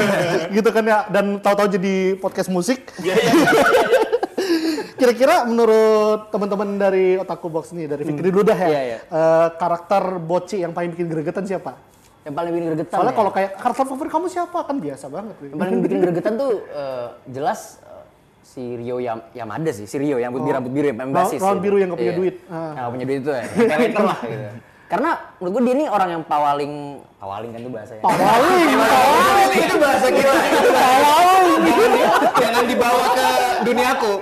[0.48, 2.88] gitu kan ya dan tahu-tahu jadi podcast musik.
[4.96, 8.68] Kira-kira menurut teman-teman dari Otaku Box nih dari Fikri dulu dah ya.
[8.72, 8.98] Iya, iya.
[9.04, 11.76] eh, karakter Boci yang paling bikin gregetan siapa?
[12.24, 12.96] Yang paling bikin gregetan.
[12.96, 13.18] Soalnya ya.
[13.20, 15.36] kalau kayak karakter favorit kamu siapa kan biasa banget.
[15.52, 17.84] yang paling bikin gregetan tuh eh, jelas
[18.56, 21.36] si Rio Yam Yamada sih, si Rio yang rambut biru rambut biru yang basis.
[21.36, 21.64] rawan gitu.
[21.68, 22.16] biru yang nggak punya Iya.
[22.18, 22.34] duit.
[22.48, 22.72] Ah.
[22.72, 23.44] Yang punya duit itu ya.
[23.44, 24.48] Yang lah gitu.
[24.86, 26.72] Karena menurut gue dia ini orang yang pawaling,
[27.18, 28.00] pawaling kan itu bahasanya.
[28.00, 28.68] Pawaling,
[29.50, 30.30] Itu, itu bahasa kita.
[31.66, 31.92] Jangan,
[32.38, 33.28] jangan dibawa ke
[33.62, 34.12] duniaku.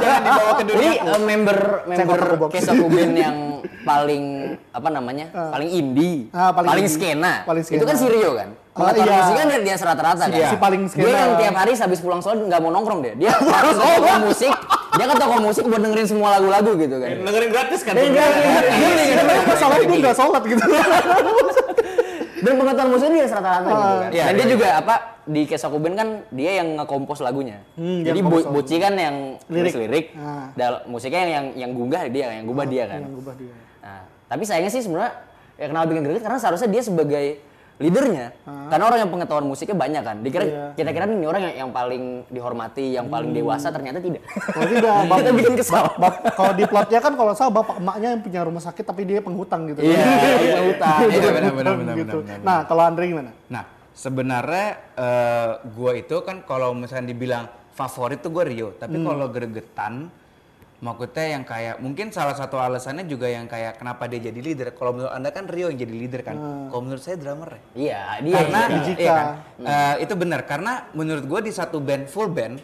[0.00, 1.04] jangan dibawa ke Jadi duniaku.
[1.06, 2.20] eh, member member.
[2.48, 3.36] Kesoku Band yang
[3.82, 4.24] paling
[4.72, 5.26] apa namanya?
[5.30, 6.96] paling indie, Ah, paling paling, indie.
[6.96, 7.32] skena.
[7.44, 7.78] Paling skena.
[7.78, 8.50] Itu kan si Rio kan.
[8.70, 9.18] Ah, Pengetahuan iya.
[9.18, 10.38] musik kan dia rata-rata kan.
[10.46, 11.10] Si paling skena.
[11.10, 13.14] yang tiap hari habis pulang sekolah nggak mau nongkrong dia.
[13.18, 14.54] Dia harus ke toko musik.
[14.94, 17.10] Dia ke toko musik buat dengerin semua lagu-lagu gitu kan.
[17.18, 17.92] Dengerin gratis kan?
[17.98, 18.44] Dengerin gratis.
[18.70, 20.62] Iya, masalahnya dia nggak sholat gitu.
[22.40, 24.10] Dan pengetahuan musiknya dia rata-rata gitu kan.
[24.10, 24.94] Iya, Dan dia iya, juga apa
[25.26, 27.58] di Kesoku Band kan dia yang nge-compose lagunya.
[27.74, 29.16] Hmm, Jadi compose Boci kan yang
[29.50, 29.74] Lirik.
[29.76, 30.06] lirik.
[30.14, 30.48] Ah.
[30.54, 33.02] dal- musiknya yang yang yang gubah dia, yang gubah dia kan.
[33.02, 33.54] Yang gubah dia.
[33.82, 35.12] Nah, tapi sayangnya sih sebenarnya
[35.58, 37.26] ya kenapa bikin greget karena seharusnya dia sebagai
[37.80, 38.26] leadernya.
[38.44, 40.16] Karena orang yang pengetahuan musiknya banyak kan.
[40.20, 40.46] Dikira Ah.
[40.46, 40.62] Iya.
[40.62, 40.76] Hmm.
[40.76, 44.22] kita kira ini orang yang, yang paling dihormati, yang paling dewasa ternyata tidak.
[44.22, 45.84] Kalau tidak, bap- kita bikin kesal.
[46.30, 49.64] kalau di plotnya kan kalau salah bapak emaknya yang punya rumah sakit tapi dia penghutang
[49.66, 49.80] gitu.
[49.80, 50.04] Iya,
[50.38, 50.98] iya, hutang.
[51.02, 52.18] Iya, benar, benar, benar, gitu.
[52.44, 53.30] Nah, kalau Andre gimana?
[53.48, 59.32] Nah, sebenarnya eh, gua itu kan kalau misalnya dibilang favorit tuh gue Rio, tapi kalau
[59.32, 60.12] gregetan
[60.80, 64.68] maksudnya yang kayak mungkin salah satu alasannya juga yang kayak kenapa dia jadi leader.
[64.72, 66.36] Kalau menurut Anda kan Rio yang jadi leader kan.
[66.72, 67.60] Kalau menurut saya drummer ya.
[67.76, 68.34] Iya, dia.
[68.40, 68.82] karena iya.
[68.96, 69.26] Iya kan?
[69.60, 72.58] Eh, itu benar karena menurut gue di satu band full band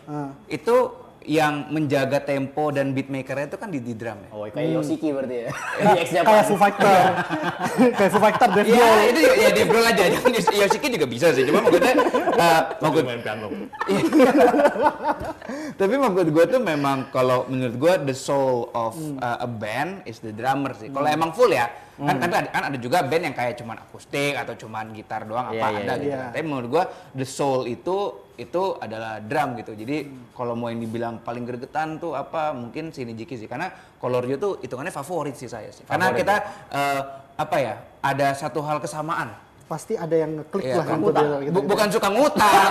[0.49, 4.29] itu yang menjaga tempo dan beatmakernya itu kan di, di drum ya.
[4.31, 5.51] Oh, kayak Yoshiki berarti ya.
[6.27, 6.99] Kayak Foo Fighter.
[7.99, 9.11] Kayak Foo Fighter, Dave Iya, Grohl.
[9.11, 10.05] itu ya dia bro aja.
[10.07, 11.43] Jangan Yoshiki juga bisa sih.
[11.43, 11.95] Cuma maksudnya
[12.47, 13.47] eh, maksud main piano.
[15.81, 20.23] Tapi maksud gue tuh memang kalau menurut gue the soul of uh, a band is
[20.23, 20.89] the drummer sih.
[20.89, 24.35] Kalau emang full ya, kan tapi ada, kan ada juga band yang kayak cuman akustik
[24.35, 25.97] atau cuman gitar doang Iya, apa iya, ada iya.
[25.97, 26.07] gitu.
[26.07, 26.19] Iya.
[26.19, 26.31] kan.
[26.31, 27.97] Tapi menurut gue the soul itu
[28.37, 29.73] itu adalah drum gitu.
[29.73, 29.97] Jadi
[30.31, 33.47] kalau mau yang dibilang paling gregetan tuh apa mungkin si Nijiki sih.
[33.47, 35.83] Karena kalau Rio tuh hitungannya favorit sih saya sih.
[35.83, 36.35] Karena Favorit kita
[36.69, 37.01] eh,
[37.35, 39.33] apa ya ada satu hal kesamaan.
[39.67, 40.99] Pasti ada yang ngeklik Iya, lah kan?
[41.01, 41.11] gitu.
[41.43, 42.71] Gitu, Bu- bukan suka ngutang.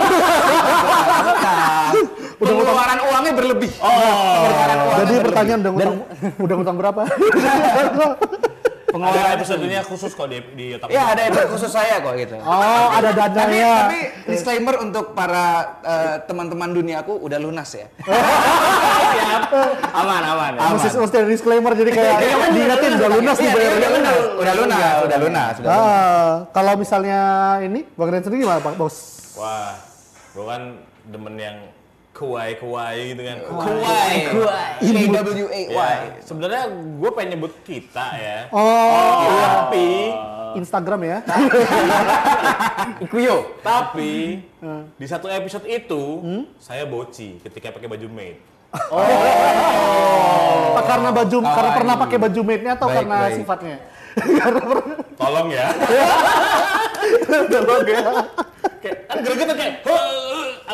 [1.18, 1.92] Ngutang.
[2.36, 3.72] Pengeluaran uangnya berlebih.
[3.76, 5.26] Oh, pengeluaran uangnya Jadi berlebih.
[5.26, 5.96] pertanyaan udah ngutang,
[6.46, 7.02] udah ngutang berapa?
[8.98, 10.88] Ada episodenya khusus kok di di otak.
[10.88, 12.36] Ya ada episode khusus saya kok gitu.
[12.38, 13.72] Oh, ada Tapi, dananya.
[13.84, 15.46] tapi disclaimer untuk para
[15.80, 17.86] eh, teman-teman dunia aku udah lunas ya.
[19.92, 20.50] aman, aman.
[20.54, 20.68] ya.
[20.72, 22.14] Mesti mesti ada disclaimer jadi kayak
[22.52, 23.70] diingetin udah lunas nih Iya, bayar.
[23.72, 25.86] udah lunas, udah lunas, udah lunas, udah lunas.
[25.86, 27.20] Ah, kalau misalnya
[27.60, 28.96] ini Bang Ren sendiri gimana Pak Bos?
[29.36, 29.76] Wah,
[30.32, 30.62] gue kan
[31.06, 31.56] demen yang
[32.16, 33.36] kuai-kuai gitu kan.
[33.44, 34.16] Kuai.
[34.32, 35.68] KWAY.
[35.68, 38.48] Ya, sebenarnya gue pengen nyebut kita ya.
[38.48, 40.16] Oh, Tapi,
[40.56, 41.18] Instagram ya.
[43.04, 43.60] Ikuyo.
[43.60, 44.40] tapi
[44.96, 46.24] di satu episode itu
[46.56, 48.36] saya boci ketika pakai baju maid.
[50.72, 53.36] Apa karena baju karena pernah pakai baju maidnya atau Baik, karena baik.
[53.36, 53.76] sifatnya?
[55.20, 55.66] Tolong ya.
[57.52, 58.00] dialognya.
[58.80, 59.74] Kayak kan greget kayak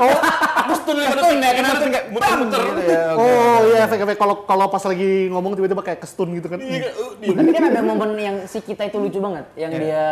[0.01, 0.19] oh,
[0.63, 2.61] aku stun ya ya, kena stun kayak muter-muter.
[2.61, 3.05] bam, gitu ya.
[3.19, 6.59] Oh iya efek-efek kalau kalau pas lagi ngomong tiba-tiba kayak kestun gitu kan.
[6.61, 10.05] Iya, kayak, uh, Tapi kan ada momen yang si kita itu lucu banget, yang dia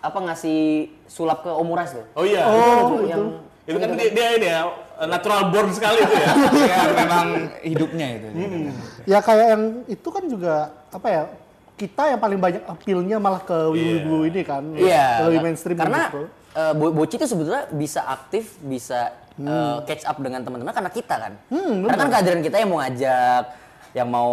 [0.00, 2.04] apa ngasih sulap ke Omuras tuh.
[2.18, 2.42] Oh iya.
[2.46, 3.24] Oh, Itu yang
[3.68, 4.60] Itu kan dia, dia ini ya
[5.06, 6.32] natural born sekali itu ya.
[6.72, 7.26] ya memang
[7.62, 8.28] hidupnya itu.
[9.06, 10.54] Ya kayak yang itu kan juga
[10.90, 11.22] apa ya?
[11.80, 14.64] Kita yang paling banyak appeal-nya malah ke wibu-wibu ini kan.
[14.76, 15.24] Iya.
[15.30, 16.28] Lebih mainstream Karena gitu.
[16.52, 19.46] Eh, Bo- Boci itu sebetulnya bisa aktif, bisa Hmm.
[19.46, 21.32] eh, catch up dengan teman-teman karena kita kan.
[21.48, 23.44] karena kan kehadiran kita yang mau ngajak,
[23.92, 24.32] yang mau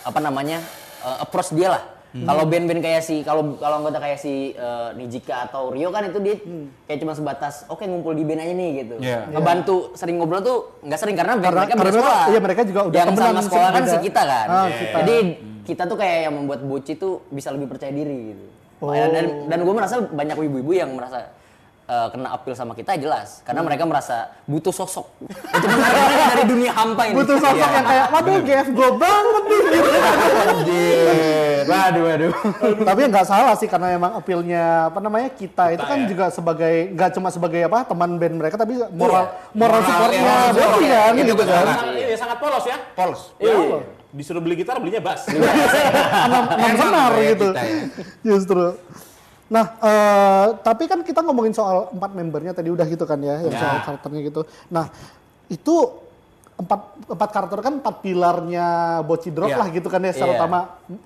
[0.00, 0.58] apa namanya
[0.98, 1.84] eh, approach dia lah.
[2.08, 2.24] Hmm.
[2.24, 6.18] Kalau band-band kayak si kalau kalau anggota kayak si eh, Nijika atau Rio kan itu
[6.18, 6.72] dia Hmm.
[6.82, 8.94] kayak cuma sebatas oke ngumpul di band aja nih gitu.
[8.98, 9.28] Iya.
[9.28, 12.24] Ngebantu sering ngobrol tuh nggak sering karena, Karena- mereka karena sekolah.
[12.26, 14.46] iya, mereka juga udah yang sama sekolah kan si kita kan.
[14.48, 14.96] Ah, kita.
[14.96, 15.16] Jadi
[15.62, 18.44] kita tuh kayak yang membuat Boci tuh bisa lebih percaya diri gitu.
[18.80, 18.90] Oh.
[18.90, 21.28] Dan dan gue merasa banyak ibu-ibu yang merasa
[21.88, 23.66] uh, kena appeal sama kita jelas karena Hmm.
[23.66, 27.14] mereka merasa butuh sosok untuk menarik dari dunia hampa ini.
[27.16, 27.74] Butuh sosok Iya.
[27.74, 29.60] yang kayak, waduh GF gue banget nih.
[29.68, 29.90] Gitu.
[30.44, 31.62] Anjir.
[31.64, 32.32] Waduh, waduh.
[32.82, 36.06] Tapi nggak salah sih karena emang appeal-nya apa namanya kita, itu Kita kan ya.
[36.06, 40.32] juga sebagai nggak cuma sebagai apa teman band mereka tapi moral moral Moral, supportnya iya,
[40.46, 40.98] berarti supportnya.
[40.98, 41.64] kan Itu gitu kan.
[42.18, 42.76] Sangat, polos ya.
[42.92, 43.20] Polos.
[43.38, 43.54] Ya,
[44.08, 45.28] disuruh beli gitar belinya bass.
[46.26, 47.64] enam senar gitu ya.
[48.24, 48.64] justru
[49.48, 53.48] nah eh, tapi kan kita ngomongin soal empat membernya tadi udah gitu kan ya yang
[53.48, 53.58] Ya.
[53.58, 54.92] soal karakternya gitu nah
[55.48, 55.74] itu
[56.54, 58.66] empat empat karakter kan empat pilarnya
[59.02, 59.56] Boci Drop Iya.
[59.56, 60.38] lah gitu kan ya secara Iya.
[60.38, 60.58] utama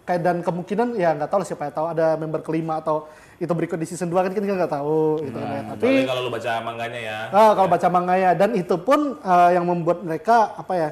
[0.03, 3.05] kayak dan kemungkinan ya nggak tahu lah siapa yang tahu ada member kelima atau
[3.37, 6.21] itu berikut di season 2 kan kita nggak tahu gitu kan ya tapi Kecuali kalau
[6.23, 7.19] lu baca manganya ya.
[7.31, 10.89] Ah, kalau baca manganya dan itu pun eh, yang membuat mereka apa ya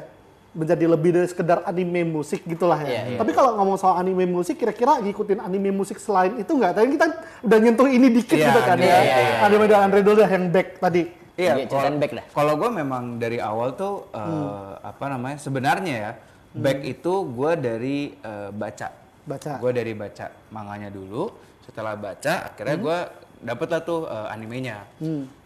[0.51, 2.91] menjadi lebih dari sekedar anime musik gitulah ya.
[2.91, 3.19] Iya, iya.
[3.23, 6.75] Tapi kalau ngomong soal anime musik, kira-kira ngikutin anime musik selain itu nggak?
[6.75, 7.07] Tadi kita
[7.47, 8.99] udah nyentuh ini dikit Iya, gitu kan iya, ya.
[9.01, 9.37] iya, iya.
[9.47, 11.03] Anime dan Andre dulu yang back tadi.
[11.39, 12.25] Iya, ceritain kalau- back dah.
[12.35, 16.13] Kalau gue memang dari awal tuh eh, apa namanya sebenarnya ya
[16.51, 18.89] back itu gue dari eh, baca.
[19.23, 19.53] Baca.
[19.63, 21.31] Gue dari baca manganya dulu.
[21.63, 22.99] Setelah baca, akhirnya gue
[23.41, 24.85] dapet lah tuh eh, animenya.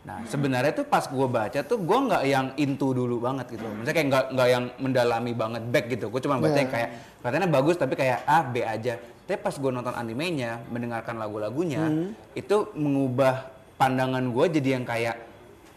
[0.04, 3.64] Nah sebenarnya tuh pas gue baca tuh gue nggak yang into dulu banget gitu.
[3.64, 6.10] Maksudnya kayak nggak nggak yang mendalami banget back gitu.
[6.10, 6.90] Gue cuma baca yang kayak
[7.22, 8.98] katanya bagus tapi kayak A B aja.
[9.24, 13.48] Tapi pas gue nonton animenya, mendengarkan lagu-lagunya, itu mengubah
[13.80, 15.16] pandangan gue jadi yang kayak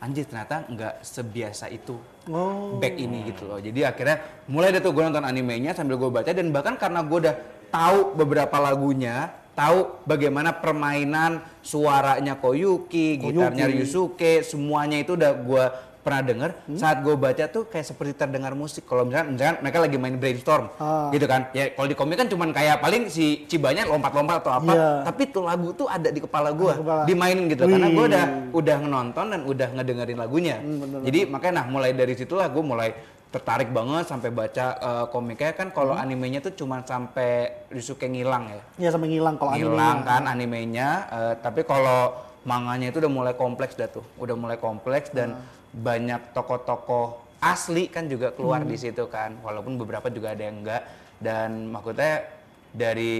[0.04, 1.96] anjir ternyata nggak sebiasa itu
[2.28, 2.76] Oh.
[2.76, 3.56] back ini gitu loh.
[3.56, 4.20] Jadi akhirnya
[4.52, 7.36] mulai deh tuh gue nonton animenya sambil gue baca dan bahkan karena gue udah
[7.72, 15.66] tahu beberapa lagunya, tahu bagaimana permainan suaranya Koyuki, gitarnya Ryusuke, semuanya itu udah gue
[16.06, 16.50] pernah denger.
[16.80, 18.88] Saat gue baca tuh kayak seperti terdengar musik.
[18.88, 21.12] Kalau misalnya, misalkan mereka lagi main brainstorm, Ah.
[21.12, 21.52] gitu kan?
[21.52, 24.90] Ya kalau di komik kan cuman kayak paling si Cibanya lompat-lompat atau apa, Iya.
[25.04, 27.68] tapi tuh lagu tuh ada di kepala gue, dimainin gitu.
[27.68, 28.12] Karena gue Wih.
[28.14, 28.24] udah
[28.56, 30.56] udah ngenonton dan udah ngedengerin lagunya.
[31.04, 32.96] Jadi makanya nah mulai dari situlah gue mulai
[33.28, 38.62] tertarik banget sampai baca eh, komiknya kan kalau animenya tuh cuma sampai Ryusuke ngilang ya.
[38.88, 39.68] Ya sampai ngilang kalau anime.
[39.68, 42.16] Ngilang kan animenya, eh, tapi kalau
[42.48, 44.06] manganya itu udah mulai kompleks dah tuh.
[44.16, 45.36] Udah mulai kompleks dan
[45.76, 49.36] banyak tokoh-tokoh asli kan juga keluar di situ kan.
[49.44, 50.84] Walaupun beberapa juga ada yang enggak
[51.20, 52.24] dan maksudnya
[52.72, 53.16] dari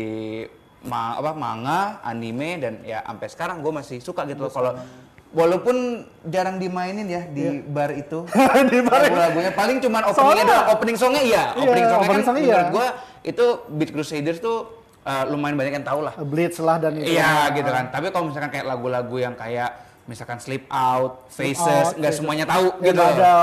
[0.88, 4.72] ma apa manga, anime dan ya sampai sekarang gue masih suka gitu loh kalau
[5.38, 8.26] walaupun jarang dimainin ya di bar itu
[8.74, 9.14] Di bar itu.
[9.14, 12.58] lagu-lagunya paling cuman openingnya doang opening songnya iya Iya, opening songnya opening kan songnya menurut
[12.66, 12.74] iya.
[12.74, 12.88] gue
[13.30, 13.46] itu
[13.78, 14.58] Beat Crusaders tuh
[15.06, 17.14] uh, lumayan banyak yang tahu lah Blitz lah dan itu.
[17.14, 22.10] iya gitu kan tapi kalau misalkan kayak lagu-lagu yang kayak misalkan Sleep Out, Faces, nggak
[22.10, 22.18] gitu.
[22.18, 23.34] semuanya tahu Ya, gitu nggak ada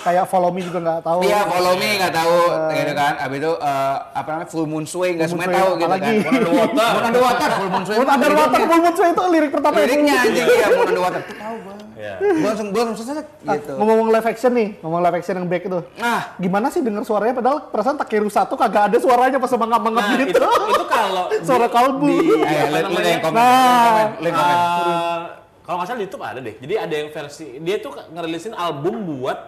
[0.00, 1.18] kayak follow me juga nggak tahu.
[1.20, 2.36] Iya, follow me nggak tahu,
[2.72, 3.12] gitu kan.
[3.18, 6.12] Abis itu uh, apa namanya full moon sway nggak semuanya tahu gitu apalagi?
[6.16, 6.32] kan.
[6.38, 7.96] Moon on the water, moon full moon sway.
[7.96, 8.58] Moon mah Underwater.
[8.64, 11.20] Full Moon Sway itu lirik pertama ya, Liriknya anjing iya moon on the water.
[11.20, 11.74] Itu tahu gua.
[11.94, 12.14] Iya.
[12.20, 13.72] Gua langsung gua langsung selesai Ah, gitu.
[13.74, 15.80] Ngomong live action nih, ngomong live action yang back itu.
[15.96, 20.16] Nah, Gimana sih denger suaranya padahal perasaan Takeru satu kagak ada suaranya pas mangap-mangap Nah,
[20.16, 20.30] gitu.
[20.30, 22.06] itu itu kalau Suara kalbu.
[22.06, 23.10] di namanya?
[23.10, 24.08] yang komen, Nah.
[24.22, 25.43] komen.
[25.64, 26.54] Kalau nggak salah di YouTube ada deh.
[26.54, 29.38] Jadi ada yang versi dia tuh ngerilisin album buat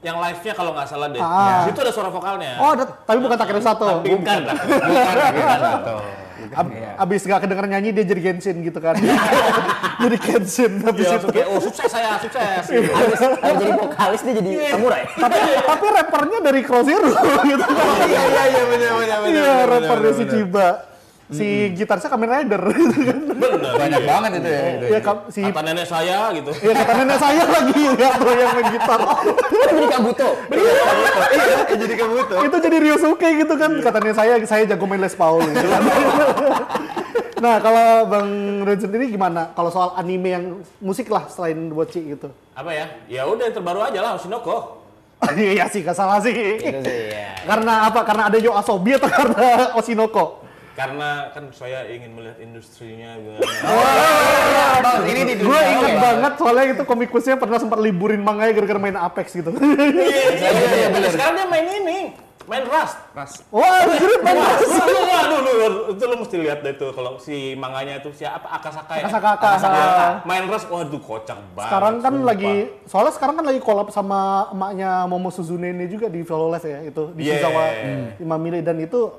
[0.00, 1.18] yang live-nya kalau nggak salah deh.
[1.18, 1.60] Ah.
[1.60, 2.56] Di situ ada suara vokalnya.
[2.56, 3.84] Oh, ada, tapi bukan Takeru satu.
[4.00, 4.38] Tapi bukan.
[4.46, 5.96] Bukan, bukan satu.
[6.48, 6.94] Ab- Iya.
[6.96, 8.94] abis gak kedenger nyanyi dia jadi Genshin gitu kan.
[10.02, 11.26] jadi Genshin habis Dia itu.
[11.28, 12.62] kayak oh sukses saya sukses.
[12.64, 12.88] Gitu.
[12.88, 15.02] Habis habis jadi vokalis dia jadi samurai.
[15.12, 17.10] tapi tapi rappernya dari Crow Zero
[17.42, 17.84] gitu kan.
[18.00, 19.34] Iya iya iya benar benar benar.
[19.34, 20.24] Iya, rappernya si.
[20.24, 20.68] Ciba.
[21.28, 23.20] Si gitarisnya Kamen Rider gitu kan.
[23.36, 23.72] Bener.
[23.76, 24.62] Banyak banget itu ya.
[24.64, 24.84] itu.
[24.88, 26.50] Iya, Kak, si Kata nenek saya gitu.
[26.56, 29.00] Iya kata nenek saya lagi ya tuh yang main gitar.
[29.68, 30.28] Jadi Kabuto.
[30.48, 30.72] Iya,
[31.68, 32.34] jadi kabuto.
[32.48, 33.70] itu jadi Ryosuke gitu kan.
[33.84, 35.82] Kata nenek saya saya jago main Les Paul gitu kan.
[37.38, 38.28] Nah, kalau Bang
[38.66, 39.54] Ren sendiri gimana?
[39.54, 40.44] Kalau soal anime yang
[40.82, 42.34] musik lah selain Boci gitu.
[42.50, 42.86] Apa ya?
[43.06, 44.82] Ya udah yang terbaru aja lah Oshinoko.
[45.34, 46.34] Iya sih, gak salah sih.
[46.34, 47.38] Itu sih ya.
[47.46, 48.02] Karena apa?
[48.02, 50.47] Karena ada Yo Asobi atau karena Oshinoko?
[50.78, 53.42] Karena kan saya ingin melihat industrinya gimana.
[53.66, 55.98] Oh, ini di Gue inget ya.
[55.98, 59.50] banget soalnya itu komikusnya pernah sempat liburin manganya gara-gara main Apex gitu.
[59.50, 61.10] Iya, iya, iya, bener.
[61.10, 61.98] Sekarang dia main ini,
[62.46, 62.94] main Rust.
[63.10, 63.42] Ras.
[63.50, 67.98] Wah, anjir main Waduh, waduh, waduh, itu lu mesti lihat deh tuh kalau si manganya
[67.98, 69.10] itu siapa Akasaka ya?
[69.10, 69.30] Akasaka.
[69.34, 70.06] Akasaka.
[70.22, 71.74] Main Rust, waduh kocak banget.
[71.74, 72.28] Sekarang kan sumpah.
[72.30, 72.54] lagi,
[72.86, 77.02] soalnya sekarang kan lagi collab sama emaknya Momo Suzune ini juga di Violet ya, itu
[77.18, 77.42] di Yeah.
[77.42, 77.62] Shizawa
[78.22, 79.10] Imamile dan itu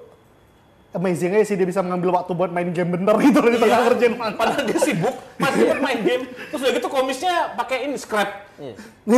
[0.89, 3.80] amazing aja sih dia bisa mengambil waktu buat main game bener gitu loh di tengah
[3.80, 3.88] Iya.
[3.93, 4.38] kerjaan manga.
[4.41, 6.23] Padahal dia sibuk, masih main game.
[6.49, 8.30] Terus udah gitu komisnya pakai ini scrap.
[8.58, 8.73] Iya.
[9.06, 9.17] Ini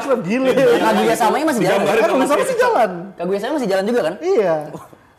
[0.00, 0.50] scrap gile.
[0.56, 1.84] Kaguya samanya masih jalan.
[1.84, 2.48] Kan sama sama dia.
[2.48, 2.90] sih jalan.
[3.20, 4.14] Kaguya sama masih jalan juga kan?
[4.24, 4.54] Iya.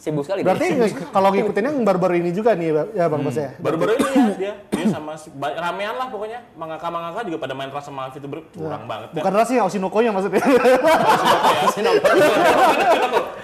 [0.01, 0.41] Sibuk sekali.
[0.41, 0.65] Berarti
[1.15, 3.53] kalau ngikutin yang baru-baru ini juga nih ya Bang Bos ya.
[3.61, 6.41] Baru-baru ini ya dia, dia sama si, ramean lah pokoknya.
[6.57, 9.13] Mangaka-mangaka juga pada main Rust sama VTuber curang banget.
[9.13, 10.41] Bukan rasi ya Oshinoko nya maksudnya.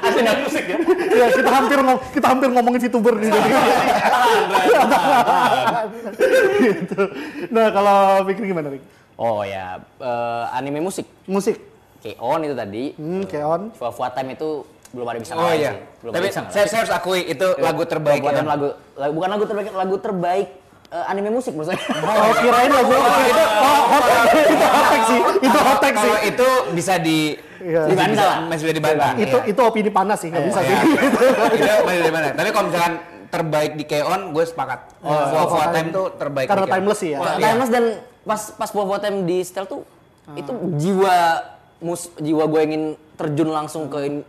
[0.02, 0.78] Asli dan musik ya.
[1.14, 3.50] ya kita hampir ngom- kita hampir ngomongin VTuber nih jadi.
[6.58, 7.02] gitu.
[7.54, 8.82] Nah, kalau pikir gimana, Rik?
[9.18, 11.06] Oh ya, eh, anime musik.
[11.30, 11.58] Musik.
[12.02, 12.84] K-On itu tadi.
[12.96, 13.74] Hmm, Keon.
[13.74, 15.72] Fua Fua Time itu belum ada bisa Oh iya.
[15.76, 16.00] sih.
[16.02, 18.32] Belum Tapi bisa saya, saya harus akui itu lagu terbaik ya.
[18.40, 20.48] Time lagu, lagu bukan lagu terbaik, lagu terbaik
[20.88, 21.80] eh, anime musik menurut saya.
[22.00, 25.20] Oh, kirain lagu oh, itu oh, hot itu hotek sih.
[25.44, 26.02] Itu hotek sih.
[26.08, 27.20] Kalau itu bisa di
[27.58, 27.90] Iya.
[27.90, 28.36] bisa- Dibantah.
[28.48, 29.12] masih bisa dibantah.
[29.18, 29.50] Itu iya.
[29.50, 30.78] itu opini panas sih, nggak bisa Iya.
[30.78, 30.78] sih.
[31.58, 32.28] itu masih di mana?
[32.38, 32.94] Tapi kalau misalkan
[33.28, 34.80] terbaik di Keon, gue sepakat.
[35.04, 36.48] Oh, Fua Fua Time tuh terbaik.
[36.48, 37.20] Karena timeless sih ya.
[37.20, 37.44] Wah, iya.
[37.52, 37.86] Timeless dan
[38.24, 39.82] pas pas Fua Time di setel tuh
[40.36, 41.16] itu jiwa
[41.80, 42.84] mus jiwa gue ingin
[43.16, 44.22] terjun langsung ke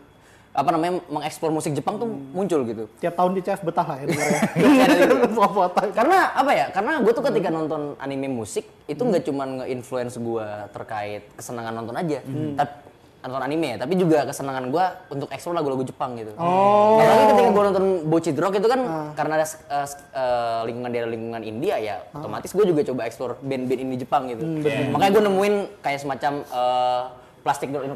[0.53, 2.85] apa namanya mengeksplor musik Jepang tuh muncul gitu.
[2.99, 4.43] Tiap tahun di CF betah lah ya dengarnya.
[5.37, 5.81] Foto-foto.
[5.95, 6.67] Karena apa ya?
[6.75, 11.95] Karena gue tuh ketika nonton anime musik itu nggak cuma nge-influence gue terkait kesenangan nonton
[11.95, 12.19] aja,
[12.57, 12.73] tapi
[13.19, 16.33] nonton anime ya, tapi juga kesenangan gue untuk eksplor lagu-lagu Jepang gitu.
[16.39, 17.03] Oh.
[17.03, 18.81] Apalagi ketika gue nonton Bocchi Rock itu kan
[19.19, 23.81] karena ada uh, uh, lingkungan dari lingkungan India ya, otomatis gue juga coba eksplor band-band
[23.83, 24.43] indie Jepang gitu.
[24.95, 27.03] Makanya gue nemuin kayak semacam uh,
[27.43, 27.95] Plastic Door in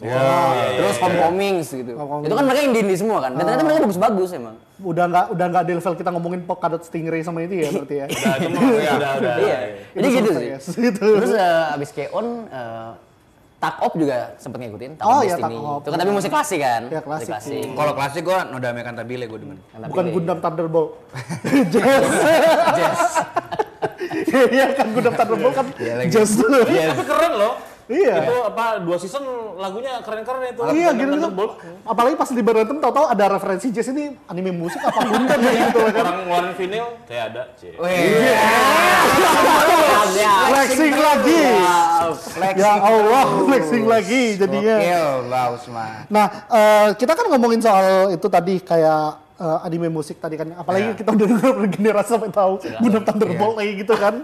[0.00, 0.70] the Closet.
[0.74, 1.92] Terus Homecomings gitu.
[1.94, 2.26] Homecoming.
[2.26, 3.30] Itu kan mereka indie-indie semua kan.
[3.32, 4.56] Dan ternyata mereka bagus-bagus emang.
[4.80, 8.06] Udah nggak udah nggak di level kita ngomongin Polkadot Stingray sama itu ya berarti ya.
[8.08, 9.34] Udah, itu mah udah, udah, udah.
[9.38, 9.58] Iya.
[9.92, 10.46] Jadi Itu gitu sih.
[10.46, 10.58] ya.
[10.58, 11.06] Gitu.
[11.20, 12.90] Terus eh, abis K-On, eh,
[13.60, 14.96] Tak Op juga sempet ngikutin.
[14.96, 15.36] Tak Oh, iya.
[15.36, 15.84] Tak Op.
[15.84, 16.82] Itu kan tapi musik klasik kan?
[16.88, 17.60] Iya, klasik klasik.
[17.76, 19.58] Kalau klasik gue Nodame Cantabile gue demen.
[19.68, 20.88] Kan Bukan Gundam Thunderbolt.
[21.72, 22.08] Jazz.
[22.72, 23.02] Jazz.
[24.30, 26.64] Iya kan Gundam Thunderbolt kan Iya jazz dulu.
[26.64, 27.54] Tapi keren loh.
[27.90, 28.14] Iya.
[28.22, 29.26] Itu apa dua season
[29.58, 30.62] lagunya keren-keren itu.
[30.70, 31.10] Iya gitu.
[31.18, 31.52] Thunderbolt.
[31.82, 35.78] Apalagi pas di berantem tahu-tahu ada referensi jazz ini anime musik apa Gundam ya gitu
[35.90, 36.04] kan.
[36.06, 37.42] Orang ngeluarin vinyl, saya ada.
[37.58, 38.30] Wih.
[40.50, 41.42] Flexing lagi.
[42.54, 44.76] Ya Allah, flexing lagi jadinya.
[45.74, 46.06] Mah.
[46.06, 50.52] Nah, eh, kita kan ngomongin soal itu tadi kayak eh, anime musik tadi kan.
[50.52, 50.98] Apalagi Iya.
[51.00, 54.14] kita udah denger bergenerasi sampai tahu Gundam Thunderbolt kayak gitu kan.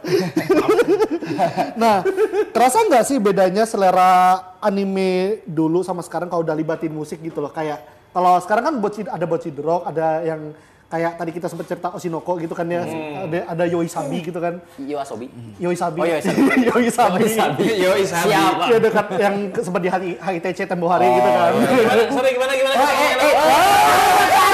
[1.75, 2.05] nah,
[2.53, 4.13] terasa nggak sih bedanya selera
[4.61, 8.75] anime dulu sama sekarang kalau udah libatin musik gitu loh kayak kalau sekarang kan
[9.11, 12.81] ada Bochi the Rock, ada yang kayak tadi kita sempat cerita Oshinoko gitu kan ya,
[12.81, 14.57] ada, ada Yoisabi gitu kan.
[14.79, 15.27] Yo Asobi.
[15.59, 15.99] Yoisabi.
[16.01, 16.41] Oh, Yoisabi.
[16.65, 17.65] Yoisabi.
[17.77, 18.31] Yo Isabi.
[18.31, 18.65] Siapa?
[18.71, 21.51] Iya dekat yang sempat di HI- HITC tempo hari gitu kan.
[21.59, 22.03] Gimana?
[22.09, 22.75] Sorry, gimana, gimana?
[22.79, 24.46] Oh, gimana, eh, gimana?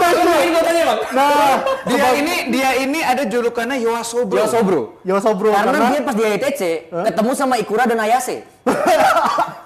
[0.00, 0.98] Ini bang.
[1.12, 1.54] Nah,
[1.86, 4.38] Dia ini dia ini ada julukannya Yoasobro.
[4.40, 4.82] Yo Sobro.
[5.04, 8.42] Yosobro Karena karena dia pas di ITC ketemu sama Ikura dan Ayase.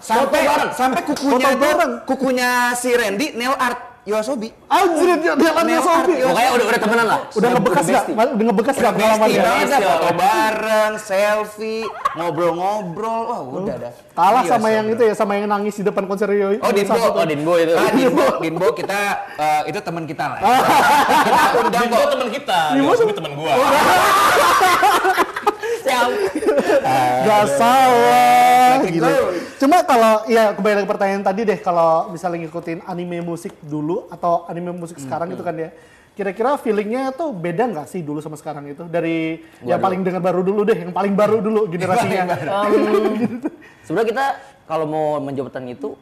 [0.05, 0.45] sampai
[0.77, 1.69] sampai kukunya itu
[2.05, 4.53] kukunya si Randy nail art Yoasobi.
[4.69, 6.15] anjir dia dia kan Nail Yosobi.
[6.21, 7.21] Pokoknya udah udah temenan lah.
[7.33, 8.05] Udah ngebekas gak?
[8.05, 8.13] Bestie.
[8.13, 9.41] Udah ngebekas gak Bestie pengalamannya?
[9.41, 13.23] banget dah, Bestie, foto bareng, selfie, ngobrol-ngobrol.
[13.25, 13.93] Wah, udah dah.
[14.13, 16.61] Kalah sama yang itu ya, sama yang nangis di depan konser Yoi.
[16.61, 17.01] Oh, Dinbo.
[17.01, 17.73] Oh Dinbo itu.
[17.73, 19.01] Ah, Dinbo, Dinbo kita
[19.41, 20.39] eh, itu teman kita lah.
[20.45, 20.53] ya.
[21.25, 23.53] kita undang Dinbo teman kita, Dinbo Yosobi teman gua.
[27.27, 28.81] Gak salah.
[28.85, 29.13] Go.
[29.57, 34.45] Cuma kalau ya kembali lagi pertanyaan tadi deh kalau misalnya ngikutin anime musik dulu atau
[34.47, 35.71] anime musik sekarang gitu kan ya.
[36.15, 38.87] Kira-kira feelingnya tuh beda nggak sih dulu sama sekarang itu?
[38.87, 42.23] Dari yang paling dengar baru dulu deh, yang paling baru dulu generasinya.
[42.71, 43.43] Em,
[43.83, 44.25] Sebenarnya kita
[44.65, 45.99] kalau mau menjawab pertanyaan itu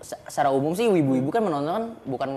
[0.00, 2.30] se- secara umum sih ibu-ibu kan menonton bukan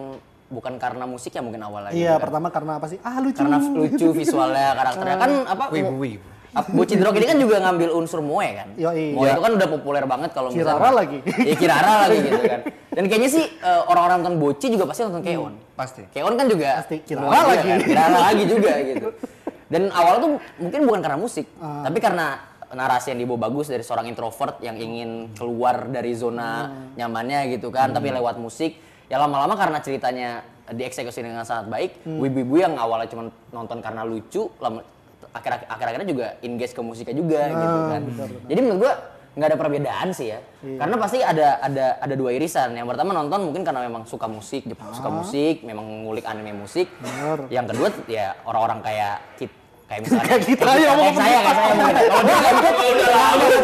[0.49, 1.93] bukan karena musik ya mungkin awalnya.
[1.93, 2.23] Iya, gitu kan.
[2.25, 2.99] pertama karena apa sih?
[2.99, 3.37] Ah lucu.
[3.37, 6.27] karena lucu visualnya karakternya kan apa Wibu, wibu.
[6.51, 8.67] Ap- Bocidrok ini kan juga ngambil unsur moe kan.
[8.75, 9.13] Yoi.
[9.13, 9.33] moe Iya.
[9.33, 10.75] itu kan udah populer banget kalau misalnya.
[10.75, 11.17] Kirara lagi.
[11.39, 12.59] Iya Kirara lagi gitu kan.
[12.89, 15.53] Dan kayaknya sih eh, orang-orang nonton Boci juga pasti nonton Keon.
[15.73, 16.01] Pasti.
[16.09, 16.97] Keon kan juga Pasti.
[17.01, 17.67] Kirara moe lagi.
[17.67, 17.79] kan.
[17.81, 19.07] Kirara lagi juga gitu.
[19.71, 21.85] Dan awalnya tuh mungkin bukan karena musik, Ah.
[21.85, 26.93] tapi karena narasi yang dibawa bagus dari seorang introvert yang ingin keluar dari zona Hmm.
[26.95, 28.77] nyamannya gitu kan, tapi lewat musik.
[29.05, 32.17] Ya lama-lama karena ceritanya dieksekusi dengan sangat baik, Hmm.
[32.17, 34.81] wibu-wibu yang awalnya cuma nonton karena lucu, lama
[35.29, 38.01] akhir akhir-akhirnya juga engage ke musiknya juga gitu Ah, kan.
[38.49, 38.93] Jadi menurut gua
[39.29, 40.39] nggak ada perbedaan sih ya.
[40.65, 40.77] Iya.
[40.81, 42.73] Karena pasti ada ada ada dua irisan.
[42.73, 46.89] Yang pertama nonton mungkin karena memang suka musik, suka musik, memang ngulik anime musik.
[46.99, 47.05] Ah.
[47.05, 47.39] Bener.
[47.53, 49.51] Yang kedua ya orang-orang kayak kit
[49.89, 52.05] kayak misalnya Kayak kita kayak, ya, kayak saya kayak saya mungkin.
[52.09, 52.55] Kalau dia nggak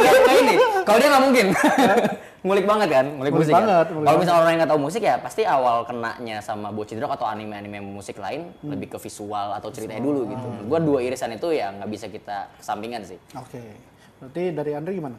[0.05, 0.55] mungkin ini.
[0.86, 1.45] Kalau dia nggak mungkin.
[2.46, 3.50] Ngulik banget kan, ngulik, Ngulik musik.
[3.50, 3.60] kan.
[3.60, 7.10] banget, ngulik Kalau misalnya orang yang nggak tahu musik ya pasti awal kenanya sama Bocidrok
[7.10, 8.70] atau anime-anime musik lain Hmm.
[8.70, 10.46] lebih ke visual atau ceritanya dulu gitu.
[10.46, 13.18] Menurut Gua dua irisan itu ya nggak bisa kita kesampingan sih.
[13.34, 13.62] Oke.
[14.16, 15.18] Berarti dari Andre gimana?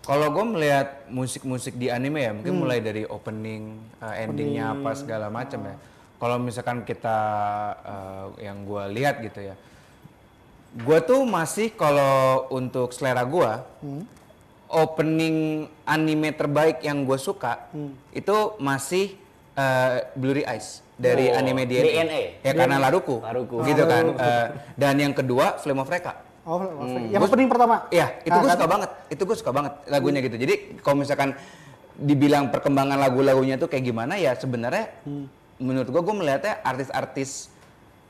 [0.00, 2.36] Kalau gue melihat musik-musik di anime ya, Hmm.
[2.38, 3.62] mungkin mulai dari opening,
[3.98, 5.76] uh, endingnya apa segala macam ya.
[6.16, 7.18] Kalau misalkan kita
[7.80, 9.54] uh, yang gue lihat gitu ya,
[10.72, 13.50] gue tuh masih kalau untuk selera gue,
[13.82, 14.04] Hmm.
[14.70, 15.36] Opening
[15.84, 17.92] anime terbaik yang gue suka Hmm.
[18.10, 19.18] itu masih
[19.54, 21.90] uh, Blurry Eyes dari Oh, anime DNA.
[21.98, 22.22] DNA.
[22.40, 23.64] Ya karena Laruku, Laruku.
[23.64, 24.04] gitu kan.
[24.12, 26.14] Uh, dan yang kedua Flame of Recca.
[26.40, 26.60] Oh,
[27.06, 27.84] yang opening pertama.
[27.90, 28.90] Iya, itu Nah, gue suka banget.
[29.08, 30.34] Itu gue suka banget lagunya gitu.
[30.34, 31.36] Jadi kalau misalkan
[31.94, 34.88] dibilang perkembangan lagu-lagunya tuh kayak gimana ya sebenarnya
[35.60, 37.52] menurut gue gue melihatnya artis-artis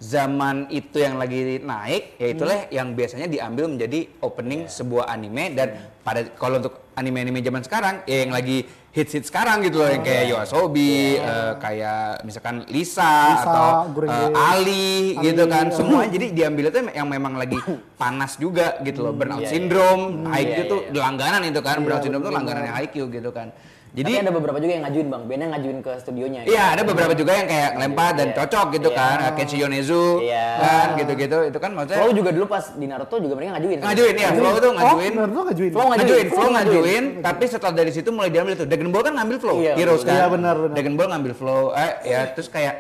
[0.00, 5.92] zaman itu yang lagi naik ya itulah yang biasanya diambil menjadi opening sebuah anime dan
[6.00, 8.64] pada kalau untuk anime-anime zaman sekarang ya yang lagi
[8.96, 13.06] hits-hits sekarang gitu loh yang kayak Yoasobi, eh, kayak misalkan Lisa,
[13.38, 14.10] Lisa, atau eh, Gureng.
[14.34, 14.90] Ali,
[15.22, 15.66] gitu Ali, kan.
[15.70, 15.76] ya.
[15.78, 17.54] semua jadi diambil itu yang memang lagi
[18.00, 19.12] panas juga gitu loh.
[19.14, 21.76] Burnout syndrome IQ Iya, tuh iya, langganan itu kan.
[21.84, 22.40] Burnout Iya, syndrome tuh bener.
[22.42, 23.48] langganannya IQ gitu kan
[23.90, 26.40] Jadi jadi ada beberapa juga yang ngajuin bang, bandnya ngajuin ke studionya.
[26.42, 26.54] gitu.
[26.54, 28.36] Iya ada beberapa juga yang kayak lempar dan Iya.
[28.38, 28.98] cocok gitu Iya.
[29.02, 30.46] kan Kenshi Yonezu Iya.
[30.56, 33.78] kan gitu-gitu itu kan maksudnya Flow juga dulu pas di Naruto juga mereka ngajuin.
[33.82, 35.70] ngajuin ya Flow tuh ngajuin Oh, tuh ngajuin.
[35.70, 35.98] Flow ngajuin.
[35.98, 38.66] ngajuin, Flow ngajuin, tapi setelah dari situ mulai diambil tuh.
[38.66, 40.14] Dragon Ball kan ngambil Flow, Iya, Heroes kan.
[40.14, 40.72] Iya, benar, benar.
[40.72, 42.74] Dragon Ball ngambil Flow, eh ya terus kayak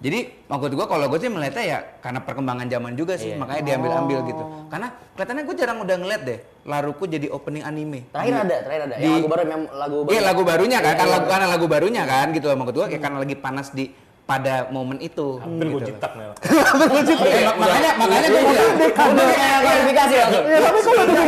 [0.00, 3.36] jadi maksud gua kalau gue sih melihatnya ya karena perkembangan zaman juga sih Iya.
[3.36, 4.44] makanya diambil-ambil gitu.
[4.66, 8.08] Karena kelihatannya gue jarang udah ngeliat deh Laruku jadi opening anime.
[8.08, 8.94] Terakhir ada, terakhir ada.
[8.96, 10.12] Di- Yang lagu baru, yang lagu baru.
[10.12, 11.14] Iya lagu barunya kan, Iya, karena iya.
[11.14, 13.84] lagu karena lagu barunya kan gitu loh maksud gua kayak karena lagi panas di
[14.30, 15.42] pada momen itu.
[15.42, 15.88] Hampir gue gitu.
[15.90, 16.26] jitak nih.
[16.30, 18.70] Eh, mak- makanya makanya gue bilang
[19.10, 20.44] Udah kayak klarifikasi langsung.
[20.46, 21.20] Iya, tapi kalau ada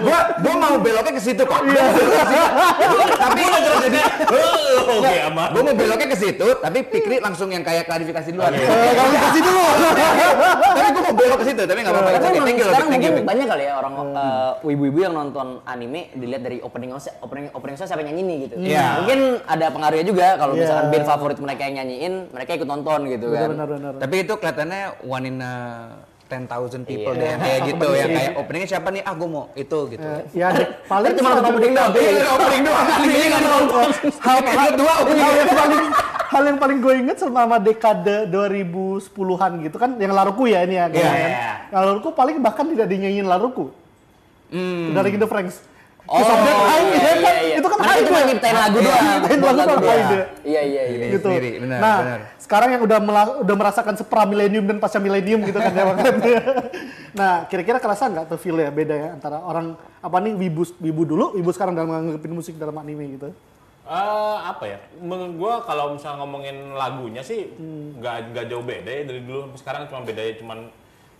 [0.00, 1.60] gua gua mau beloknya ke situ kok.
[1.62, 1.84] Iya.
[3.20, 3.40] tapi
[3.82, 4.00] jadi
[4.82, 5.48] Oke, aman.
[5.52, 8.42] gua mau beloknya ke situ, tapi Pikri langsung yang kayak klarifikasi dulu.
[8.42, 9.64] Kalau kasih dulu.
[10.72, 12.10] tapi gua mau belok ke situ, tapi nggak apa-apa.
[12.12, 15.46] Tapi Oke, emang thank you, sekarang mungkin banyak kali ya orang eh, ibu-ibu yang nonton
[15.68, 18.54] anime dilihat dari opening opening opening siapa yang nyanyi nih gitu.
[18.62, 18.86] Iya.
[19.02, 20.60] Mungkin ada pengaruhnya juga kalau Iya.
[20.64, 23.48] misalkan band favorit mereka yang nyanyiin, mereka ikut nonton gitu kan.
[23.50, 23.92] Benar, benar.
[23.98, 25.54] Tapi itu kelihatannya one in a
[26.32, 26.48] 10,000
[26.88, 27.20] people Iya.
[27.20, 29.02] deh, kayak gitu, yang kayak openingnya siapa nih?
[29.04, 30.08] Ah, gua mau itu gitu.
[30.32, 31.92] Ya, Dek, paling Cuma nonton opening doang.
[31.92, 33.86] Iya, opening doang, animenya nggak nonton.
[34.16, 35.20] Hal episode dua hal opening.
[35.20, 35.82] yang paling
[36.32, 40.88] hal yang paling gue inget selama dekade 2010-an gitu kan yang Laruku ya ini ya.
[40.88, 41.04] Iya.
[41.04, 41.20] kan?
[41.68, 43.68] Yang Laruku paling bahkan tidak dinyanyiin Laruku.
[44.48, 44.96] Hmm.
[44.96, 45.71] Dari The Franks.
[46.02, 47.34] Oh, Kiss of Death, iya, iya, ya kan?
[47.46, 47.56] iya.
[47.62, 49.04] Itu kan Hyde cuma nyiptain lagu Iya, doang.
[49.22, 49.80] nyiptain lagu doang.
[49.86, 50.18] Hyde.
[50.42, 50.82] Iya, iya, iya.
[50.98, 51.28] Iya, gitu.
[51.30, 52.20] sendiri, benar, nah, benar.
[52.42, 52.98] sekarang yang udah
[53.46, 55.84] udah merasakan sepra milenium dan pasca milenium gitu kan ya
[57.18, 61.02] nah, kira-kira kerasa nggak tuh feel ya beda ya antara orang apa nih wibu wibu
[61.06, 63.30] dulu, wibu sekarang dalam nganggepin musik dalam anime gitu.
[63.82, 64.78] Eh, apa ya?
[64.98, 67.50] Menurut gua kalau misalnya ngomongin lagunya sih
[67.98, 70.58] nggak nggak jauh beda ya dari dulu sampai sekarang cuma bedanya cuman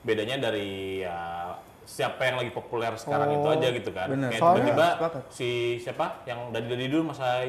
[0.03, 1.19] bedanya dari ya
[1.93, 4.09] siapa yang lagi populer sekarang itu aja gitu kan.
[4.09, 4.29] bener.
[4.29, 5.23] Kayak Soalnya- tiba-tiba sepakat.
[5.29, 7.45] si siapa yang dari dari dulu masa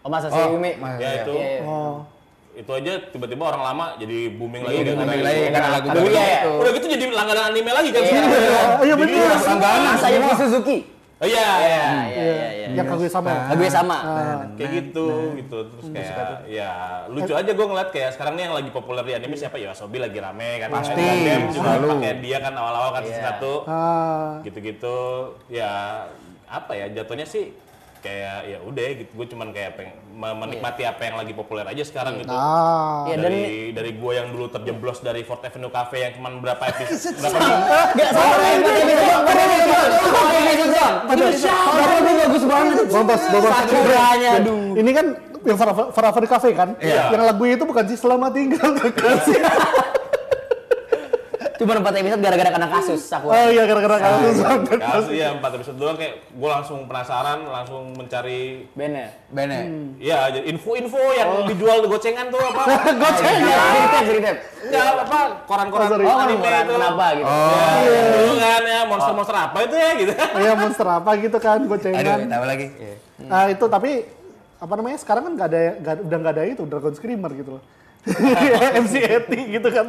[0.00, 0.76] Oh, masa si Oh, Yumi?
[0.76, 1.22] Mas- ya iya.
[1.22, 1.62] itu Iya, iya.
[1.64, 1.96] Oh.
[2.54, 5.50] itu aja tiba-tiba orang lama jadi booming lagi Booming lagi itu.
[5.50, 6.38] karena lagu baru iya, iya.
[6.38, 6.52] itu.
[6.56, 8.10] Udah gitu jadi langganan anime lagi kan Iya.
[8.12, 8.68] sekarang.
[8.70, 9.28] Oh, iya bener.
[9.42, 9.94] langganan.
[10.06, 10.76] Yuki Suzuki?
[11.16, 11.40] Oh iya.
[11.40, 12.66] Iya, iya, iya, iya.
[12.76, 13.28] Yang kague sama.
[13.30, 13.40] ya?
[13.48, 13.98] Lagunya sama.
[14.52, 16.70] kayak gitu gitu terus kayak ya
[17.08, 19.96] lucu aja gue ngeliat kayak sekarang nih yang lagi populer di anime siapa ya Sobi
[19.96, 21.88] lagi rame kan Pasti, Gundam juga selalu.
[21.94, 23.16] pakai dia kan awal-awal kan Iya.
[23.22, 24.96] satu Ah, gitu-gitu
[25.48, 26.04] ya
[26.46, 27.50] apa ya jatuhnya sih
[28.06, 31.82] kayak ya udah gitu gue cuman kayak pengen me- menikmati apa yang lagi populer aja
[31.82, 33.04] sekarang gitu nah.
[33.04, 33.42] Iya, dan dari
[33.74, 37.62] dari gue yang dulu terjeblos dari Fourth Avenue Cafe yang cuman berapa episode berapa doang.
[41.06, 42.76] Tapi itu bagus banget.
[42.86, 43.52] Bobas, bobas.
[43.56, 44.74] Sakuranya, aduh.
[44.76, 45.06] Ini kan
[45.46, 45.56] yang
[45.90, 46.68] Forever di Cafe kan?
[46.78, 47.14] Iya.
[47.14, 49.40] Yang lagu itu bukan sih selamat tinggal kekasih.
[51.56, 53.32] Cuma 4 episode gara-gara kena kasus Sakura.
[53.34, 54.36] Oh iya gara-gara kasus.
[54.76, 59.08] Kasus iya empat episode doang kayak gue langsung penasaran, langsung mencari Bene.
[59.26, 59.58] Bene.
[59.96, 62.62] ya jadi info-info yang dijual di gocengan tuh apa?
[63.26, 64.28] Iya, cerita cerita.
[64.62, 65.98] Enggak apa koran-koran Oh.
[65.98, 66.72] Oh, anime orang itu.
[66.72, 67.26] kenapa gitu.
[67.26, 70.12] Ya, dulu kan ya monster-monster apa itu ya gitu.
[70.36, 72.18] Iya monster apa gitu kan Aduh, gocengan.
[72.26, 72.66] tambah lagi.
[73.22, 73.90] Nah itu tapi
[74.56, 77.62] apa namanya sekarang kan nggak ada nggak- udah nggak ada itu Dragon Screamer gitu loh.
[78.78, 79.86] MC80 gitu kan.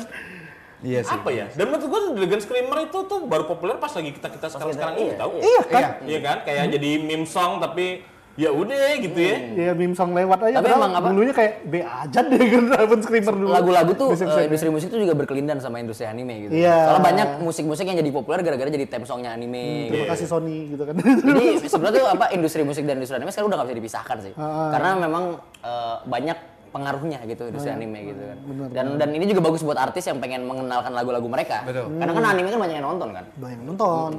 [0.86, 1.10] Iya sih.
[1.10, 1.46] apa ya?
[1.58, 4.96] Dan menurut gue Dragon Screamer itu tuh baru populer pas lagi kita kita sekarang sekarang
[4.96, 5.16] ini iya.
[5.18, 5.32] tahu.
[5.42, 5.84] Iya kan?
[6.06, 6.38] Iya kan?
[6.46, 8.06] Kayak jadi meme song tapi
[8.38, 9.36] ya udah gitu ya.
[9.58, 10.62] Iya meme song lewat aja.
[10.62, 13.50] Tapi emang apa- Dulunya kayak B aja deh kan Dragon Screamer dulu.
[13.50, 16.62] Lagu-lagu tuh Bisa- eh, bisa- industri musik tuh juga berkelindan sama industri anime gitu.
[16.62, 16.78] Iya.
[16.94, 19.90] Soalnya banyak musik-musik yang jadi populer gara-gara jadi theme songnya anime.
[19.90, 20.14] Terima gitu.
[20.14, 20.94] kasih Sony gitu kan.
[21.02, 24.34] Jadi sebenarnya tuh apa industri musik dan industri anime sekarang udah gak bisa dipisahkan sih.
[24.38, 24.70] Ah.
[24.70, 25.24] Karena memang
[25.66, 26.38] eh, banyak
[26.78, 28.38] pengaruhnya gitu industri Ah, anime gitu kan.
[28.70, 31.66] dan dan ini juga bagus buat artis yang pengen mengenalkan lagu-lagu mereka.
[31.66, 31.90] Betul.
[31.92, 33.26] Karena kan anime kan banyak yang nonton kan.
[33.34, 34.12] banyak nonton.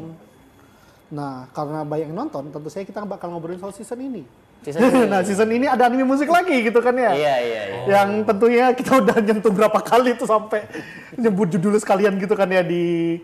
[1.09, 4.23] Nah, karena banyak yang nonton, tentu saja kita bakal ngobrolin soal season ini.
[4.61, 5.07] Season ini.
[5.07, 7.15] nah, season ini ada anime musik lagi gitu kan ya.
[7.15, 7.81] Iya iya iya.
[7.89, 10.69] Yang tentunya kita udah nyentuh berapa kali tuh sampai
[11.15, 13.17] nyebut judulnya sekalian gitu kan ya di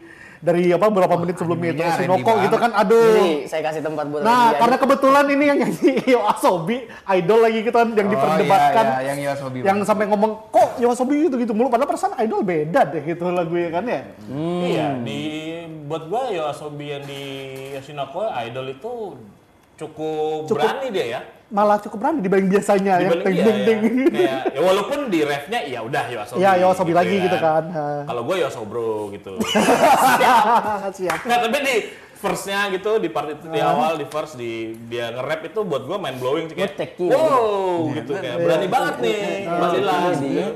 [0.45, 3.01] dari apa berapa menit sebelumnya itu Shinoko trendy gitu kan aduh.
[3.16, 6.78] Jadi saya kasih tempat buat Nah, Randy karena kebetulan ini yang nyanyi Yo Asobi,
[7.11, 8.84] idol lagi gitu kan yang Oh, diperdebatkan.
[8.84, 9.59] iya, iya, yang Yoasobi.
[9.64, 13.24] Yang sampai ngomong kok Yo Asobi gitu gitu mulu padahal perasaan idol beda deh gitu
[13.32, 14.01] lagunya kan ya.
[14.61, 15.20] Iya, di
[15.88, 17.22] buat gua ya Asobi yang di
[17.72, 18.92] Yoshinoko Idol itu
[19.75, 21.20] cukup, Cukup- berani dia ya.
[21.55, 23.11] Malah cukup berani dibanding biasanya ya.
[23.11, 23.66] Dibanding Ding dia ding ya.
[23.68, 23.83] ding.
[24.11, 26.41] Kayak, ya walaupun di refnya ya udah Yoasobi.
[26.41, 27.64] Ya, Yoasobi lagi gitu kan.
[28.05, 29.39] Kalau gua Yosobro gitu.
[30.99, 31.18] Siap.
[31.25, 31.77] Nggak, tapi di
[32.14, 34.53] verse-nya gitu di part itu di awal di verse di
[34.89, 36.97] dia nge-rap itu buat gua mind blowing sih kayak.
[36.99, 39.14] Wow, gitu kayak berani banget nih.
[39.45, 40.27] Iya, gitu.
[40.27, 40.49] iya.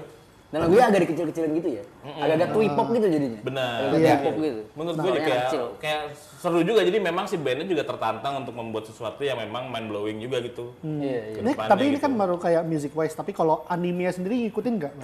[0.49, 1.83] Dan lagunya agak dikecil-kecilin gitu ya.
[2.17, 3.39] Agak-agak twee pop gitu jadinya.
[3.45, 3.77] Benar.
[3.93, 4.15] Iya.
[4.17, 4.61] twee pop gitu.
[4.73, 5.65] Menurut gue Suaranya kayak kecil.
[5.77, 6.01] kayak
[6.39, 6.81] seru juga.
[6.81, 10.73] Jadi memang si bandnya juga tertantang untuk membuat sesuatu yang memang mind blowing juga gitu.
[10.81, 11.21] Iya iya.
[11.29, 12.05] Ini, Ke depannya tapi ini gitu.
[12.05, 14.93] kan baru kayak music wise, tapi kalau anime sendiri ngikutin nggak?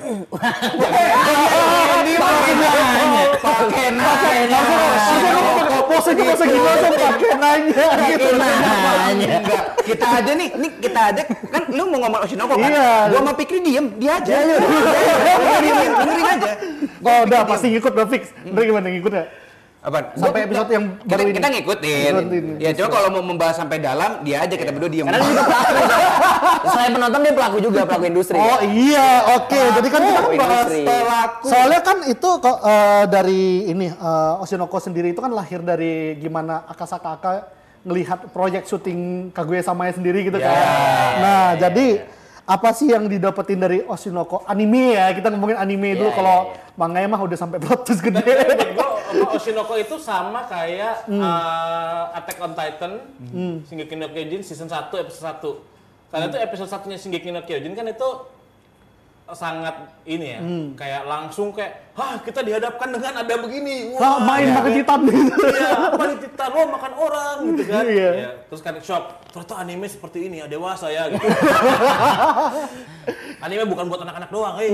[3.45, 4.61] Pakai nanya.
[5.85, 8.29] Pose pose gimana pakai nanya gitu.
[8.35, 9.29] nanya.
[9.41, 12.71] Enggak, kita aja nih, nih kita aja kan lu mau ngomong Oshinoko kan?
[12.71, 12.91] Iya.
[13.13, 14.25] Gua sama Pikri diem, dia aja.
[14.25, 14.55] Dia aja.
[15.61, 16.53] Diemin, dengerin aja.
[17.03, 18.31] Oh udah pasti ngikut udah fix.
[18.47, 19.25] Bener gimana ngikut ya?
[19.85, 20.17] Apa?
[20.17, 21.37] Sampai episode yang kita, baru ini.
[21.37, 22.13] kita ngikutin.
[22.17, 22.45] Ngikutin.
[22.57, 25.05] Ya coba kalau mau membahas sampai dalam, dia aja kita berdua diem.
[25.05, 25.77] Karena dia pelaku.
[26.73, 28.41] Selain penonton dia pelaku juga, pelaku industri.
[28.41, 29.61] Oh iya, oke.
[29.77, 30.69] Jadi kan kita Pelaku bahas.
[30.73, 31.47] Pelaku.
[31.53, 36.65] Soalnya kan itu kok eh, dari ini eh, Oshinoko sendiri itu kan lahir dari gimana
[36.65, 37.33] Akasaka Aka
[37.85, 40.49] ngelihat proyek syuting Kaguya Samaya sendiri gitu kan.
[41.21, 42.01] Nah, jadi
[42.45, 45.09] apa sih yang didapetin dari Oshinoko anime ya?
[45.17, 48.21] Kita ngomongin anime dulu Iya, kalau iya, manganya mah udah sampai plot twist gede.
[48.21, 48.85] Apa,
[49.33, 52.93] Oshinoko itu sama kayak uh, Attack on Titan,
[53.65, 56.13] Shingeki no Kyojin season 1 episode 1.
[56.13, 58.09] Karena itu episode satunya Shingeki no Kyojin kan itu
[59.33, 60.41] sangat ini ya,
[60.77, 64.77] kayak langsung kayak, hah kita dihadapkan dengan ada begini, Nah, main ya makan kan?
[64.77, 65.33] titan gitu.
[65.49, 67.85] Iya, apa nih Titan, wah makan orang gitu kan.
[67.97, 68.11] Iya.
[68.13, 71.25] Ya, terus kan shock, ternyata anime seperti ini ya dewasa ya gitu.
[73.49, 74.69] anime bukan buat anak-anak doang, hei.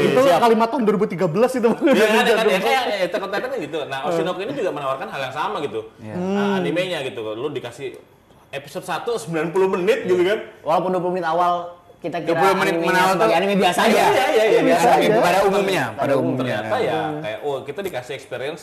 [0.00, 1.68] itu kalimat tahun 2013 itu.
[1.98, 3.78] Iya kan, kan, ya kayak ya, kan gitu.
[3.84, 5.84] Nah, Oshinoko ini juga menawarkan hal yang sama gitu.
[6.00, 7.20] Nah, animenya gitu.
[7.36, 8.00] Lu dikasih
[8.48, 10.40] episode 1 90 menit gitu kan.
[10.64, 13.98] Walaupun 20 menit awal kita kira 20 menit menawar tuh- anime biasa Iya, aja.
[13.98, 15.18] iya, iya, iya, biasa biasa aja.
[15.20, 16.38] Pada umumnya, pada umumnya.
[16.62, 18.62] Ternyata ya kayak oh kita dikasih experience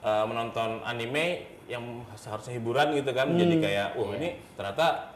[0.00, 1.26] uh, menonton anime
[1.66, 1.82] yang
[2.14, 3.26] seharusnya hiburan gitu kan.
[3.28, 5.10] Jadi kayak oh ini ternyata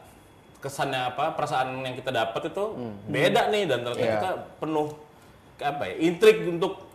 [0.59, 2.63] kesannya apa perasaan yang kita dapat itu
[3.07, 4.13] beda nih dan ternyata Iya.
[4.15, 4.87] kita penuh
[5.57, 6.90] apa ya intrik untuk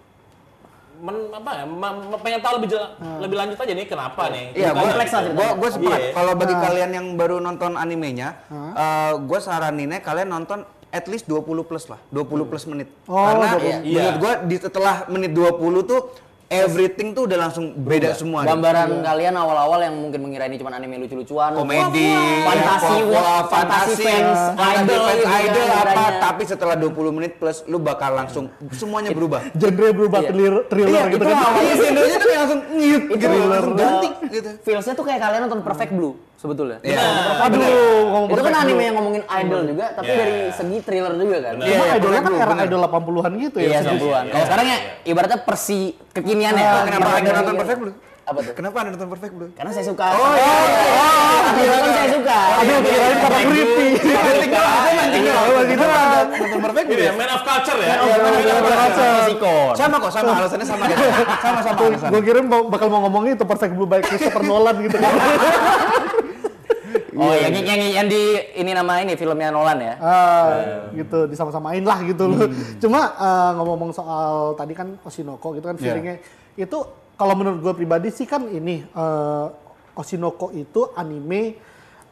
[0.98, 4.44] men, apa ya ma- ma- pengen tahu lebih jela- lebih lanjut aja nih kenapa nih
[4.52, 5.36] Iya, kompleks lah ceritanya.
[5.36, 5.98] gua, gua sepakat.
[5.98, 6.12] Iya.
[6.12, 11.60] Kalau bagi kalian yang baru nonton animenya, eh, gua saraninnya kalian nonton at least 20
[11.60, 12.88] plus lah, 20 plus menit.
[13.04, 13.84] Oh, Karena 20.
[13.84, 14.16] menurut Iya.
[14.16, 16.00] gua di setelah menit 20 tuh
[16.46, 18.42] everything tuh udah langsung beda semua.
[18.42, 22.96] Gambaran kalian awal-awal yang mungkin mengira ini cuma anime lucu-lucuan, komedi, fantasi,
[23.46, 28.46] fantasi fans, idol fans gitu idol apa, tapi setelah 20 menit plus lu bakal langsung
[28.70, 29.42] semuanya berubah.
[29.52, 30.30] Genre berubah Iya.
[30.30, 31.44] thriller, thriller gitu itu kan.
[31.44, 34.48] awalnya genrenya tuh langsung ngiyut itu gitu, ganti gitu.
[34.62, 36.78] Feelsnya tuh kayak kalian nonton Perfect Blue sebetulnya.
[36.80, 37.00] Iya.
[37.42, 37.60] Aduh,
[38.06, 40.18] ngomong Itu kan anime yang ngomongin idol juga, tapi Iya.
[40.20, 41.54] dari segi thriller juga kan.
[41.58, 43.66] Iya, idolnya kan era idol 80-an gitu ya.
[43.66, 43.98] Iya, maksudnya.
[43.98, 44.24] 90-an.
[44.30, 45.78] Kalau sekarang ya ibaratnya persi
[46.12, 46.68] kekinian ya.
[46.70, 47.56] Ah, Kenapa Perfect ada nonton.
[47.56, 47.94] Perfect Blue?
[48.26, 48.54] Apa tuh?
[48.58, 49.50] Kenapa anda nonton Perfect Blue?
[49.54, 50.06] Karena saya suka.
[50.10, 50.50] Oh, iya.
[51.54, 51.74] iya.
[51.78, 52.38] kan saya suka.
[52.58, 53.88] Aduh, kirain karena creepy.
[54.02, 55.46] Mancing doang, saya mancing doang.
[55.46, 56.26] Doang.
[56.26, 57.12] Nonton Perfect Blue Ini ya?
[57.14, 57.86] man of culture ya.
[57.86, 59.74] Iya, man of culture.
[59.78, 61.06] Sama kok, sama alasannya sama gitu.
[61.38, 62.08] Sama sama alasan.
[62.10, 65.12] Gue kira mau- bakal mau ngomongin itu Perfect Blue by Christopher Nolan gitu kan.
[67.16, 68.22] Oh, yang, yang, yang di
[68.60, 69.94] ini nama ini filmnya Nolan ya.
[69.98, 70.46] Ah,
[70.92, 72.46] gitu disama-samain lah gitu loh.
[72.82, 76.20] Cuma eh, ngomong-ngomong soal tadi kan Oshinoko gitu kan feelingnya
[76.56, 76.78] itu
[77.16, 79.46] kalau menurut gue pribadi sih kan ini eh,
[79.96, 81.56] Oshinoko itu anime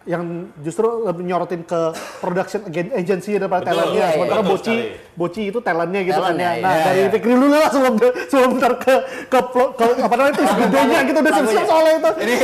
[0.05, 0.23] yang
[0.61, 1.81] justru lebih nyorotin ke
[2.21, 3.97] production agen- agency daripada Betul, talentnya.
[3.97, 5.17] iya, Sementara betul Boci, sekali.
[5.17, 6.61] Boci itu talentnya gitu kan Talentnya, ya.
[6.61, 7.09] Nah iya, dari iya.
[7.09, 7.95] Fikri dulu lah sebelum
[8.29, 8.95] sebelum ntar ke
[9.33, 12.11] ke, plot- ke apa namanya itu videonya gitu udah selesai soalnya itu.
[12.21, 12.35] Ini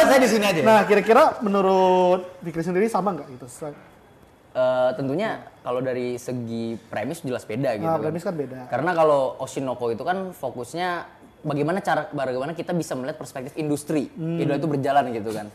[0.00, 0.60] saya di sini aja.
[0.64, 3.46] Nah kira-kira menurut Fikri sendiri sama nggak gitu?
[4.54, 7.84] Eh, tentunya kalau dari segi premis jelas beda gitu.
[7.84, 8.06] Nah, kan.
[8.06, 8.70] premis kan beda.
[8.70, 11.10] Karena kalau Oshinoko itu kan fokusnya
[11.42, 14.08] bagaimana cara bagaimana kita bisa melihat perspektif industri.
[14.14, 14.38] Hmm.
[14.38, 15.46] Industri itu berjalan gitu kan.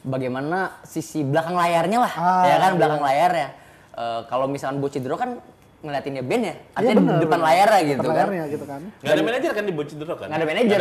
[0.00, 3.48] Bagaimana sisi belakang layarnya lah, Ah, ya kan belakang layarnya.
[3.92, 5.36] Eh, kalau misalkan Bocidro kan
[5.84, 7.48] ngeliatinnya band ya, artinya Iya, di benar, depan benar.
[7.52, 8.16] layarnya gitu Depan kan.
[8.16, 8.80] layarnya gitu kan.
[8.96, 10.26] Nggak ada manajer kan di Bocidro kan?
[10.28, 10.78] Nggak ada manajer,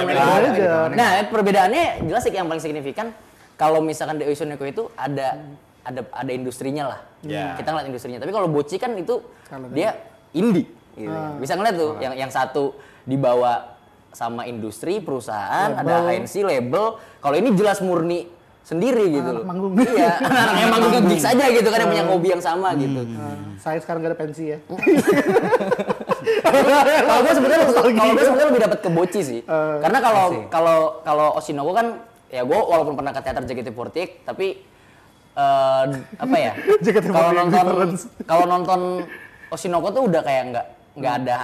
[0.56, 0.76] gitu.
[0.96, 3.08] Nah, perbedaannya jelas sih yang paling signifikan
[3.56, 5.28] kalau misalkan di Oceaneko itu ada
[5.84, 7.00] ada ada industrinya lah.
[7.20, 7.60] Ya.
[7.60, 8.20] Kita ngeliat industrinya.
[8.24, 9.20] Tapi kalau Boci kan itu
[9.52, 10.00] Kalau dia
[10.32, 10.64] indie.
[10.96, 11.12] Gitu.
[11.12, 11.36] Ah.
[11.36, 12.72] Bisa ngeliat tuh yang yang satu
[13.04, 13.76] dibawa
[14.16, 16.96] sama industri, perusahaan, ada agensi, label.
[17.20, 18.28] Kalau ini jelas murni
[18.70, 19.42] sendiri gitu loh.
[19.42, 19.74] manggung.
[19.74, 20.22] Iya,
[20.62, 23.02] yang manggung gigs aja gitu kan yang punya hobi yang sama gitu.
[23.02, 24.58] Nah, saya sekarang gak ada pensi ya.
[27.02, 30.78] kalau gue sebenarnya kalau gue sebenarnya lebih dapat ke boci sih Eh, karena kalau kalau
[31.02, 31.88] kalau Oshinoko kan
[32.30, 34.48] ya gue walaupun pernah ke teater JKT48 tapi
[35.34, 35.84] eh,
[36.20, 36.52] apa ya
[36.84, 37.66] JKT48 kalau nonton
[38.26, 38.82] kalau nonton
[39.50, 40.66] Oshinoko tuh udah kayak nggak
[40.96, 41.38] nggak ada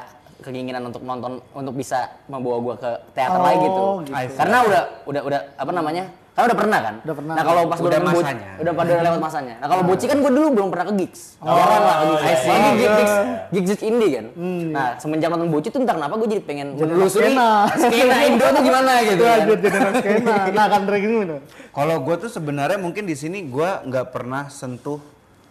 [0.44, 3.84] keinginan untuk nonton untuk bisa membawa gue ke teater Oh, lagi gitu.
[4.06, 4.36] gitu.
[4.38, 6.04] karena udah udah udah apa namanya
[6.36, 7.34] kan udah pernah kan Udah pernah.
[7.34, 8.48] nah kalau pas gue Udah masanya.
[8.60, 11.80] udah pada lewat masanya nah kalau boci kan gue dulu belum pernah ke gigs jarang
[11.82, 12.60] lah ke gigs iya, iya.
[12.76, 13.16] gigs gigs
[13.56, 14.26] gigs gigs indie kan
[14.70, 17.50] nah semenjak nonton boci tuh entah kenapa gue jadi pengen menelusuri skena.
[17.72, 20.36] skena Indo tuh gimana gitu Itu kan aja jadi skena.
[20.52, 21.18] Nah kan gini
[21.72, 25.00] Kalau gue tuh sebenarnya mungkin di sini gue nggak pernah sentuh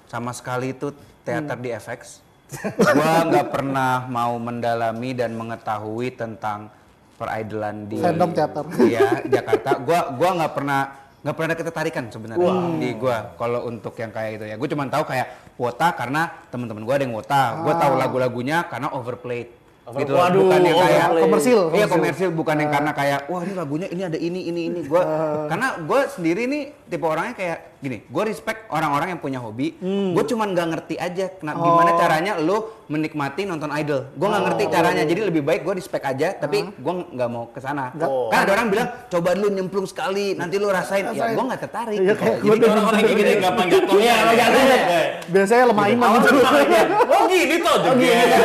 [0.05, 0.93] sama sekali itu
[1.25, 2.21] teater di FX.
[2.61, 2.93] gue
[3.33, 6.69] nggak pernah mau mendalami dan mengetahui tentang
[7.15, 8.65] peridolan di Fandom teater.
[8.91, 9.71] Iya Jakarta.
[9.81, 10.81] Gue gua nggak pernah
[11.25, 14.61] nggak pernah ada ketertarikan sebenarnya di gue kalau untuk yang kayak itu ya.
[14.61, 17.43] Gue cuma tahu kayak wota karena teman-teman gue ada yang wota.
[17.65, 19.49] Gue tahu lagu-lagunya karena overplayed.
[19.85, 20.25] Gitu loh.
[20.25, 21.09] Waduh, bukan yang kayak.
[21.13, 21.93] Komersil, Iya komersil.
[21.93, 25.03] komersil bukan yang karena kayak wah ini lagunya ini ada ini ini ini gua
[25.45, 29.77] karena gue sendiri nih tipe orangnya kayak gini gue respect orang-orang yang punya hobi
[30.17, 34.13] gue cuman nggak ngerti aja kena, gimana caranya lu menikmati nonton idol.
[34.13, 37.59] Gue nggak ngerti caranya jadi lebih baik gue respect aja tapi gue nggak mau ke
[37.59, 37.91] sana.
[37.97, 41.09] Kan ada orang bilang coba lu nyemplung sekali nanti lu rasain.
[41.11, 42.21] Ya gue nggak tertarik Iya, gitu.
[42.21, 44.03] kayak jadi gua Orang-orang kayak gini gampang jatuhnya.
[44.05, 45.03] Iya, gampang jatuhnya.
[45.25, 46.29] biasanya lemah iman Oh, gitu.
[46.35, 47.57] oh gini.
[47.65, 48.45] tuh oh gitu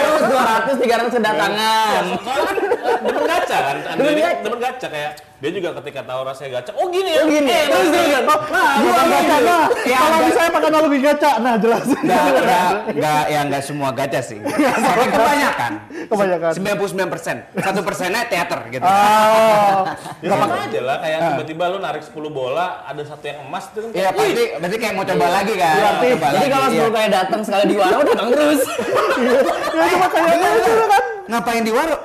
[0.00, 2.02] terus dua ratus tiga ratus kedatangan.
[2.20, 2.56] Soalnya kan
[3.00, 3.76] demen gacha kan.
[3.96, 7.20] Demen gacha kayak dia juga ketika tahu rasanya gacha, oh gini ya.
[7.20, 9.40] oh gini Eh, terus nah, dia Oh, nah, bukan gacha.
[9.40, 9.64] Nah,
[9.98, 11.84] kalau misalnya pakai analogi gacha, nah jelas.
[11.88, 14.36] nggak nggak nggak ya nggak semua gacha sih
[14.86, 15.72] tapi kebanyakan
[16.06, 16.50] Kebanyakan.
[16.52, 19.88] 99 persen satu persennya teater gitu Oh,
[20.22, 23.78] Ya sama aja lah kayak tiba-tiba lu narik 10 bola, ada satu yang emas itu
[23.80, 25.74] kan Iya pasti, berarti kayak mau coba lagi kan?
[25.74, 26.70] Berarti, jadi kalau iya.
[26.70, 28.60] sebelum kayak datang sekali di warung datang terus
[29.70, 31.02] ya cuma kayak gitu kan.
[31.26, 32.02] ngapain di warung?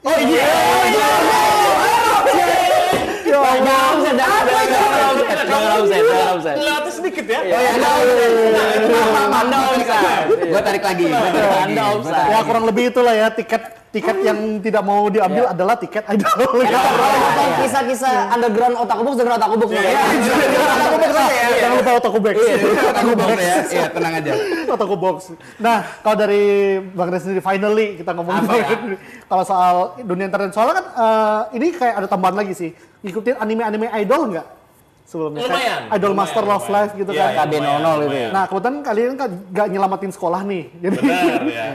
[0.00, 0.46] oh iya
[0.88, 1.57] Ya Allah.
[3.38, 7.40] Jangan offset, jangan offset, sedikit ya.
[7.40, 8.26] Oh iya, Anda offset.
[9.38, 10.48] Anda offset.
[10.48, 11.04] Gua tarik lagi.
[11.08, 12.26] gua tarik lagi, Anda offset.
[12.28, 15.52] Ya kurang lebih itulah ya tiket tiket yang tidak mau diambil Iya.
[15.56, 16.28] adalah tiket idol.
[17.64, 19.70] Kisah-kisah underground otaku box dengan otaku box.
[19.72, 19.80] Iya,
[20.68, 21.48] Otaku box aja ya.
[21.58, 22.36] Jangan lupa Otaku Box.
[22.84, 23.56] Otaku box ya.
[23.64, 24.32] Iya, tenang aja.
[24.68, 25.16] Otaku Box.
[25.56, 26.42] Nah, kalau dari
[26.92, 28.68] Bang Res sendiri finally kita ngomongin ya?
[29.30, 32.70] kalau soal dunia internet soalnya kan eh, ini kayak ada tambahan lagi sih.
[33.00, 34.46] Ngikutin anime-anime idol nggak?
[35.08, 36.76] Sebelumnya Kayak Lumayan, Idol lumayan, Master Love lumayan.
[36.76, 37.28] Live gitu Iya, kan.
[37.28, 37.96] iya, KB00 lumayan, gitu ya.
[38.04, 38.30] lumayan.
[38.30, 40.64] Nah, kebetulan kalian kan nggak nyelamatin sekolah nih.
[40.84, 41.66] Jadi Benar ya.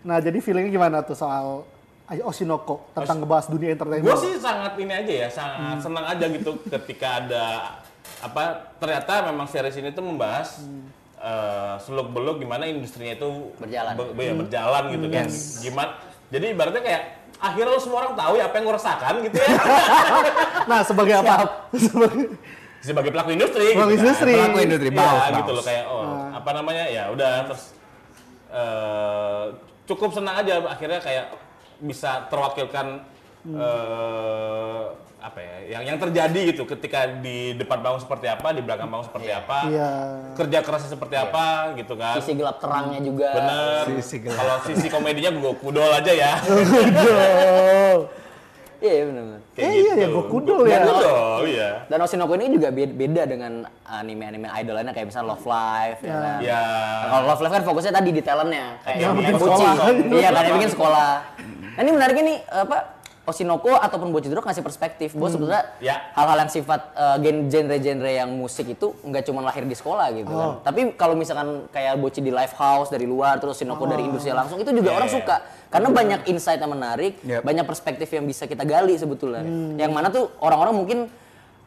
[0.00, 1.46] Nah, jadi feelingnya gimana tuh soal
[2.10, 4.02] Oshinoko tentang ngebahas dunia entertainment?
[4.02, 7.44] Gue sih sangat ini aja ya, sangat senang aja gitu ketika ada
[8.18, 8.42] apa
[8.76, 10.58] ternyata memang series ini tuh membahas
[11.16, 13.92] eh, seluk beluk gimana industrinya itu Berjalan.
[13.94, 15.26] be- be- ya, berjalan gitu kan.
[15.60, 15.90] Gimana?
[16.26, 17.02] Jadi ibaratnya kayak
[17.36, 19.48] akhirnya lo semua orang tahu ya apa yang gue rasakan gitu ya.
[20.70, 21.34] Nah, sebagai apa?
[21.86, 22.24] sebagai
[22.80, 23.72] Sebagai pelaku industri.
[23.72, 24.00] Pelaku gitu kan.
[24.00, 24.32] industri.
[24.34, 25.56] Pelaku industri, Iya, baus, gitu baus.
[25.56, 27.62] loh kayak oh apa namanya ya udah terus
[28.50, 29.44] eh,
[29.84, 31.26] cukup senang aja akhirnya kayak
[31.78, 33.04] bisa terwakilkan
[33.44, 34.84] eh,
[35.70, 39.58] yang yang terjadi gitu ketika di depan panggung seperti apa, di belakang panggung seperti apa,
[39.70, 39.90] Iya.
[40.34, 42.18] kerja kerasnya seperti apa gitu kan.
[42.18, 43.28] Sisi gelap terangnya juga.
[43.38, 43.82] Bener.
[44.00, 44.40] Sisi gelap.
[44.40, 46.32] Kalau sisi komedinya gue kudol aja ya.
[46.42, 47.96] Kudol.
[48.80, 49.40] Iya, iya benar-benar.
[49.50, 50.10] Kayak Eh, iya ya, gitu.
[50.10, 50.78] gua kudol ya.
[50.80, 51.70] Kudol, iya.
[51.84, 53.52] Dan Oshinoko ini juga be- beda dengan
[53.84, 56.38] anime-anime idol lainnya kayak misalnya Love Live ya, kan.
[56.40, 56.62] Ya.
[56.64, 59.72] Nah, kalau Love Live kan fokusnya tadi di talentnya kayak Yang bikin sekolah.
[60.10, 61.10] Iya, kan yang bikin sekolah.
[61.70, 62.76] Nah, ini menariknya nih apa
[63.22, 66.00] Oshinoko ataupun Bochi Drop ngasih perspektif bahwa sebenarnya Ya.
[66.12, 66.80] hal-hal yang sifat
[67.18, 70.50] gen- genre-genre yang musik itu nggak cuma lahir di sekolah gitu kan.
[70.62, 74.56] Tapi kalau misalkan kayak Bochi di live house dari luar terus Oshinoko dari industri langsung
[74.56, 75.36] itu juga orang suka
[75.68, 77.40] karena banyak insight yang menarik, Yep.
[77.40, 79.44] banyak perspektif yang bisa kita gali sebetulnya.
[79.76, 80.98] Yang mana tuh orang-orang mungkin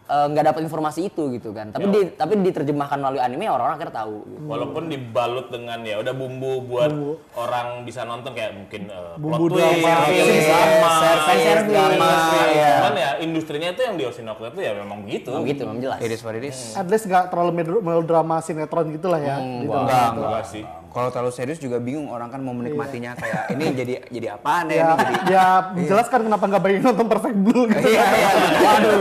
[0.10, 1.72] eh, nggak dapat informasi itu gitu kan.
[1.72, 4.18] Tapi di, tapi diterjemahkan melalui anime orang-orang akhirnya tahu.
[4.28, 4.46] Gitu.
[4.48, 6.92] Walaupun dibalut dengan ya udah bumbu buat
[7.36, 12.44] orang bisa nonton kayak mungkin uh, Bumbu plot twist, drama, service, service, drama, service, drama,
[12.52, 12.72] iya.
[12.80, 15.30] Cuman ya industrinya itu yang di Oshinoko itu ya memang begitu.
[15.32, 16.00] Memang gitu, memang jelas.
[16.02, 16.58] It is what it is.
[16.76, 19.38] At least nggak terlalu melo- melodrama sinetron gitulah ya.
[19.40, 20.22] Hmm, dalam Enggak, itu.
[20.22, 20.64] Enggak sih.
[20.94, 24.76] Kalau terlalu serius juga bingung orang kan mau menikmatinya kayak ini jadi jadi apaan ya
[24.78, 27.88] Ya, ini jadi ya menjelaskan kenapa nggak bayi nonton Perfect Blue gitu.
[27.90, 28.30] Iya, iya.
[28.62, 29.00] Waduh.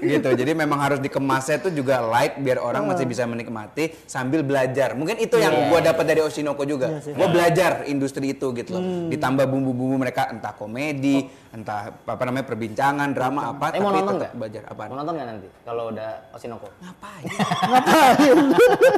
[0.18, 0.28] gitu.
[0.34, 4.98] Jadi memang harus dikemasnya itu juga light biar orang masih bisa menikmati sambil belajar.
[4.98, 6.98] Mungkin itu yang gua dapat dari Oshinoko juga.
[7.14, 8.82] Gua belajar industri itu gitu loh.
[9.06, 14.32] Ditambah bumbu-bumbu mereka entah komedi, entah apa namanya perbincangan, drama apa Tapi mau nonton nggak?
[14.36, 14.82] belajar apa.
[14.86, 16.68] Mau nonton nggak nanti kalau udah Oshinoko?
[16.76, 17.24] Ngapain?
[17.72, 18.36] Ngapain?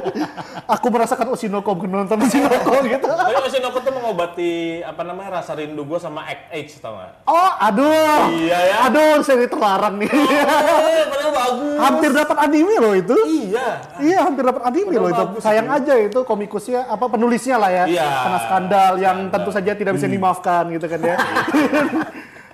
[0.75, 3.07] Aku merasakan Oshinoko bukan nonton Oshinoko gitu.
[3.07, 4.51] Tapi Oshinoko tuh mengobati
[4.83, 7.23] apa namanya rasa rindu gue sama Act Age tau gak?
[7.23, 8.27] Oh, aduh.
[8.29, 8.77] Iya ya.
[8.85, 10.11] Aduh, seri terlarang nih.
[10.11, 11.77] Eh, padahal bagus.
[11.79, 13.15] hampir dapat anime loh itu.
[13.47, 13.67] Iya.
[13.97, 15.23] Iya, hampir dapat anime Padahal loh itu.
[15.23, 15.77] bagus Sayang itu.
[15.79, 17.83] aja itu komikusnya apa penulisnya lah ya.
[17.87, 18.07] Iya.
[18.19, 21.15] Kena skandal yang tentu saja tidak bisa dimaafkan gitu kan ya.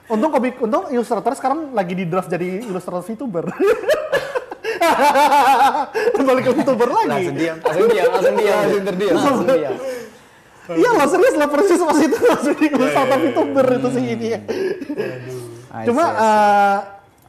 [0.06, 3.46] Untung komik untung ilustrator sekarang lagi di draft jadi ilustrator VTuber.
[6.26, 7.10] Balik ke VTuber lagi.
[7.10, 7.58] Langsung diam.
[7.62, 8.58] Langsung diam, langsung diam.
[8.60, 9.16] Langsung terdiam.
[9.16, 9.76] Langsung diam.
[10.66, 14.40] Iya lah serius lah persis pas itu langsung di ilustrator VTuber itu sih ini ya.
[15.86, 16.78] Cuma eh,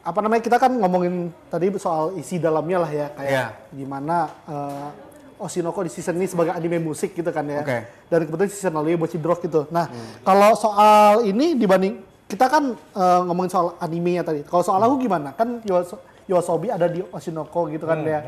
[0.07, 3.45] apa namanya kita kan ngomongin tadi soal isi dalamnya lah ya kayak Iya.
[3.75, 4.17] gimana
[4.49, 4.89] eh,
[5.37, 7.61] Oshinoko di season ini sebagai anime musik gitu kan ya.
[7.61, 7.79] Oke.
[8.09, 9.69] Dan kebetulan season lalu Bochi Drop gitu.
[9.69, 9.85] Nah,
[10.25, 14.43] kalau soal ini dibanding kita kan eh, ngomongin soal animenya tadi.
[14.43, 15.31] Kalau soal aku gimana?
[15.31, 18.19] Kan Yoso- Yosobi ada di Oshinoko gitu kan ya.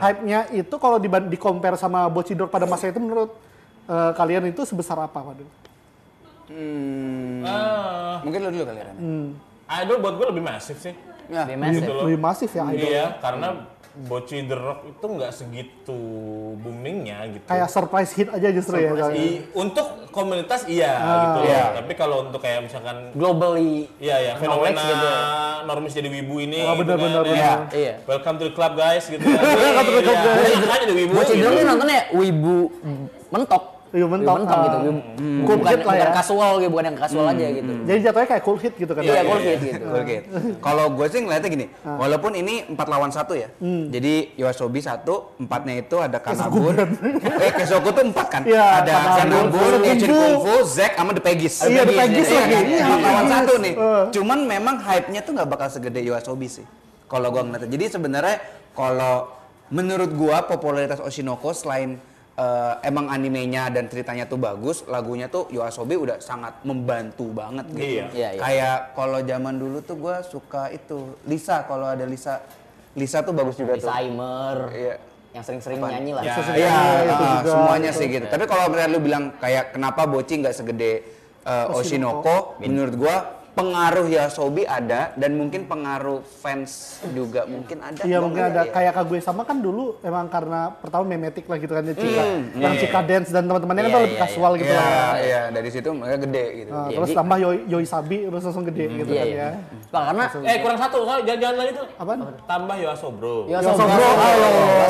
[0.00, 3.30] Hype-nya itu kalau diban- di compare sama Bochi Drop pada masa itu menurut
[3.84, 5.46] eh, kalian itu sebesar apa, waduh?
[6.44, 8.86] Hmm, Ah, mungkin lu dulu kali ya.
[8.90, 9.32] Ren.
[9.64, 10.92] idol buat gue lebih masif sih.
[11.26, 11.44] Ya.
[11.46, 11.70] Lebih.
[11.76, 12.02] Gitu loh.
[12.04, 12.84] Lebih masif ya idol.
[12.86, 13.48] Iya, karena
[13.94, 15.98] Boci The Rock itu nggak segitu
[16.56, 17.46] boomingnya gitu.
[17.46, 18.90] Kayak surprise hit aja justru ya.
[18.90, 21.46] kalau- I- untuk komunitas iya gitu loh.
[21.46, 21.64] Iya.
[21.78, 25.08] Tapi kalau untuk kayak misalkan Globally Iya ya, fenomena gitu.
[25.64, 26.58] normis jadi wibu ini.
[26.60, 27.30] Oh, gitu benar, kan, benar, ya.
[27.30, 27.58] benar.
[27.70, 27.94] Iya.
[28.04, 29.22] Welcome to the club guys gitu.
[29.24, 29.38] kan.
[29.38, 31.06] Welcome to the club, Iya, guys.
[31.08, 31.40] Boci gitu.
[31.40, 32.56] Drop nih nontonnya wibu
[33.30, 33.73] mentok.
[33.94, 34.50] Wibu mentok, gitu.
[34.50, 34.82] ah.
[34.82, 35.00] wibu.
[35.46, 36.16] Cool bukan, hit lah bukan ya.
[36.18, 37.72] casual gitu, bukan yang casual aja gitu.
[37.86, 39.02] Jadi jatuhnya kayak cool hit gitu kan.
[39.06, 39.22] Iya, ya?
[39.22, 39.84] cool hit gitu.
[39.86, 40.22] Cool kid.
[40.58, 45.78] Kalau gue sih ngeliatnya gini, walaupun ini empat lawan satu ya, jadi Yoasobi satu, empatnya
[45.78, 46.74] itu ada Kanabun,
[47.38, 50.54] eh Kesoku tuh empat kan, Iya, ada Kanabun, Kanabun, Genshin Kung Fu.
[50.66, 51.54] Zack sama The Pegis.
[51.62, 52.50] Iya, The Pegis Iya lagi.
[52.50, 52.64] kan?
[52.66, 53.34] Iya, Empat The lawan Pegis.
[53.38, 53.74] satu nih.
[53.78, 54.04] Eh.
[54.10, 56.66] Cuman memang hype-nya tuh nggak bakal segede Yoasobi sih,
[57.06, 57.70] kalau gue ngeliatnya.
[57.70, 58.36] Jadi sebenarnya
[58.74, 59.30] kalau
[59.70, 61.96] menurut gua popularitas Oshinoko selain
[62.34, 68.02] eh, emang animenya dan ceritanya tuh bagus, lagunya tuh Yoasobi udah sangat membantu banget gitu.
[68.02, 68.06] Iya.
[68.10, 68.40] Iya, iya.
[68.42, 72.42] Kayak kalau zaman dulu tuh gua suka itu Lisa kalau ada Lisa
[72.94, 73.90] Lisa tuh bagus juga tuh.
[73.90, 74.56] Timer.
[74.70, 74.94] Iya.
[75.34, 76.22] Yang sering-sering nyanyi lah.
[76.22, 76.34] Ya.
[76.54, 76.74] Iya,
[77.10, 77.98] itu ah, juga, semuanya gitu.
[77.98, 78.26] sih gitu.
[78.30, 80.92] Tapi kalau misalnya lu bilang kayak kenapa Boci nggak segede
[81.42, 88.02] uh, Oshinoko, menurut gua pengaruh Yasobi ada dan mungkin pengaruh fans juga mungkin ada.
[88.02, 88.74] Iya mungkin ada ya.
[88.74, 92.24] kayak Kaguya sama kan dulu emang karena pertama memetik lah gitu kan ya Cika.
[92.52, 95.12] yang Cika Dance dan teman-temannya kan Iya, tuh lebih iya, kasual gitu Iya, lah.
[95.16, 96.70] iya, dari situ mereka gede gitu.
[96.70, 99.38] Nah, Iya, terus jadi- tambah Yoi, Yoi Sabi terus langsung gede gitu Iya, kan iya.
[99.38, 99.48] ya.
[99.88, 101.86] Pak, karena Eh kurang satu, soalnya jangan-jangan lagi tuh.
[101.94, 102.18] Apaan?
[102.44, 103.36] Tambah Yoaso bro.
[103.46, 103.94] Ya, Yoso Sobro.
[103.94, 104.48] Bro, halo,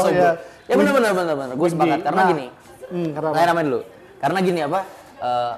[0.08, 0.30] iya.
[0.64, 1.54] Ya benar benar benar benar.
[1.54, 2.46] Gue sepakat karena Nah, gini.
[2.84, 3.80] Hmm, karena namanya dulu.
[4.16, 4.80] Karena gini apa?
[5.16, 5.54] eh,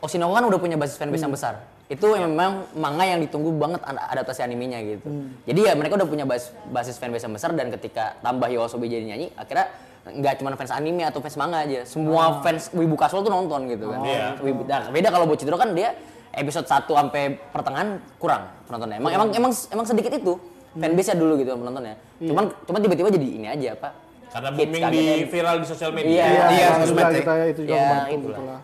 [0.00, 1.64] Oshinoko kan udah punya basis fanbase yang besar.
[1.84, 5.04] Itu memang manga yang ditunggu banget ad- adaptasi animenya gitu.
[5.44, 9.04] Jadi ya mereka udah punya basis, basis fanbase yang besar dan ketika tambah Yoasobi jadi
[9.06, 9.68] nyanyi, akhirnya
[10.04, 13.88] nggak cuma fans anime atau fans manga aja, semua fans wibu casual tuh nonton gitu
[13.88, 14.00] kan.
[14.00, 14.26] Iya.
[14.38, 15.92] Wibu- nah, beda kalau Bochidro kan dia
[16.30, 18.96] episode 1 sampai pertengahan kurang penontonnya.
[18.98, 20.40] Emang emang emang emang sedikit itu
[20.74, 21.96] fanbase-nya dulu gitu penontonnya.
[22.18, 23.88] Cuman cuman tiba-tiba jadi ini aja apa?
[24.28, 25.30] Karena booming di gitu.
[25.30, 26.10] viral di sosial media.
[26.10, 26.24] Iya.
[26.26, 27.14] Iya, Iya, itu sosmed juga ya.
[27.14, 28.24] kita itu juga Ya, membantu itulah.
[28.26, 28.60] gitu lah.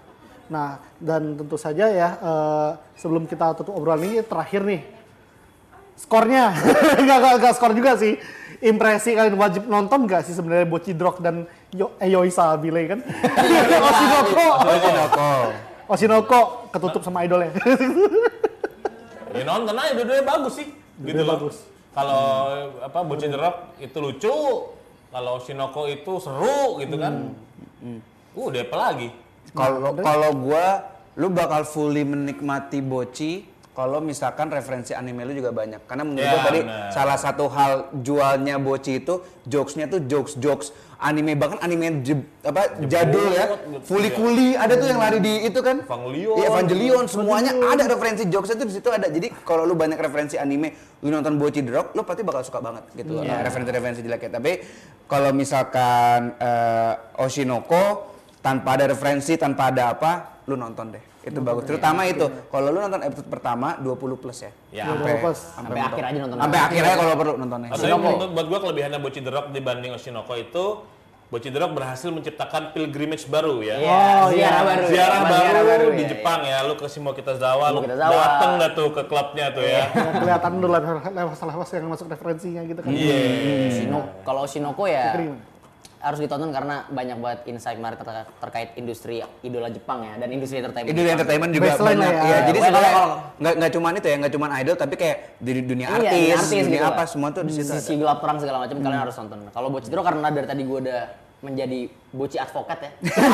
[0.51, 4.83] Nah, dan tentu saja ya eh, sebelum kita tutup obrolan ini terakhir nih.
[5.95, 6.51] Skornya,
[7.07, 8.19] nggak, nggak, nggak skor juga sih.
[8.61, 13.01] Impresi kalian wajib nonton nggak sih sebenarnya Boci Drog dan Yo, eh, Yoisa Bile kan?
[13.89, 14.47] Oshinoko.
[14.67, 15.31] Oshinoko.
[15.89, 16.41] Oshinoko
[16.75, 17.55] ketutup sama idolnya.
[19.31, 20.67] Ya nonton aja dua-duanya bagus sih.
[21.07, 21.39] Gitu loh.
[21.39, 21.63] bagus.
[21.95, 22.23] Kalau
[22.83, 24.35] apa Bocin the Rock itu lucu,
[25.11, 27.35] kalau Shinoko itu seru gitu kan.
[27.83, 29.09] Uh, udah apa lagi?
[29.53, 30.67] Kalau kalau gua
[31.19, 33.33] lu bakal fully menikmati Boci
[33.71, 35.87] kalau misalkan referensi anime lu juga banyak.
[35.87, 36.91] Karena menurut Ya, gua tadi benar.
[36.91, 40.71] salah satu hal jualnya Boci itu jokesnya tuh jokes-jokes
[41.01, 43.57] anime bahkan anime je- apa jadul ya.
[43.81, 44.19] Fully iya.
[44.21, 45.81] kuli ada tuh yang lari di itu kan.
[45.81, 46.37] Evangelion.
[46.37, 49.09] Iya, Evangelion semuanya ada referensi jokesnya tuh di situ ada.
[49.09, 52.61] Jadi kalau lu banyak referensi anime, lu nonton Boci The Rock, lu pasti bakal suka
[52.61, 53.25] banget gitu loh.
[53.25, 54.31] Referensi-referensi jeleknya.
[54.37, 54.53] Tapi
[55.09, 61.05] kalau misalkan eh, Oshinoko tanpa ada referensi, tanpa ada apa, lu nonton deh.
[61.21, 61.69] Itu bagus.
[61.69, 62.25] Terutama itu.
[62.49, 64.53] Kalau lu nonton episode pertama 20 plus ya.
[64.73, 64.85] Ya.
[64.89, 65.41] Sampai plus.
[65.53, 66.37] Sampai akhir aja nonton.
[66.41, 67.69] Sampai akhirnya kalau perlu nontonnya.
[67.77, 67.93] Tapi
[68.33, 70.65] buat gua kelebihannya Bocin the Rock dibanding Oshinoko itu
[71.31, 73.77] Bocin the Rock berhasil menciptakan pilgrimage baru ya.
[73.79, 74.61] Iya, Oh, ziarah iya.
[74.67, 74.83] baru.
[74.83, 74.89] ya.
[74.91, 75.21] Ziarah
[75.63, 78.17] baru, di ya, Jepang ya, lu ke Shimokitazawa, lu Shimokitazawa.
[78.19, 79.85] dateng dah tuh ke klubnya tuh ya.
[79.95, 80.75] kelihatan dulu
[81.21, 82.91] lewas-lewas yang masuk referensinya gitu kan.
[82.91, 83.19] Iya.
[83.87, 84.01] ya.
[84.25, 85.15] Kalau Shinoko ya?
[86.01, 90.57] Harus ditonton karena banyak banget insight menarik terkait, terkait industri idola Jepang ya dan industri
[90.59, 90.91] entertainment.
[90.91, 91.13] Jepang.
[91.13, 92.09] entertainment juga Baseline banyak.
[92.11, 92.25] ya.
[92.25, 95.53] Iya, jadi sebenarnya kalau- nggak nggak cuma itu ya, nggak cuma idol tapi kayak di
[95.61, 97.07] dunia Iya, artis, dunia artis dunia gitu apa lah.
[97.07, 97.71] semua tuh di situ.
[97.71, 99.39] Sisi gelap terang segala macam kalian harus tonton.
[99.47, 101.01] Kalau Bochidro karena dari tadi gue udah
[101.41, 101.81] menjadi
[102.11, 102.91] boci advokat ya.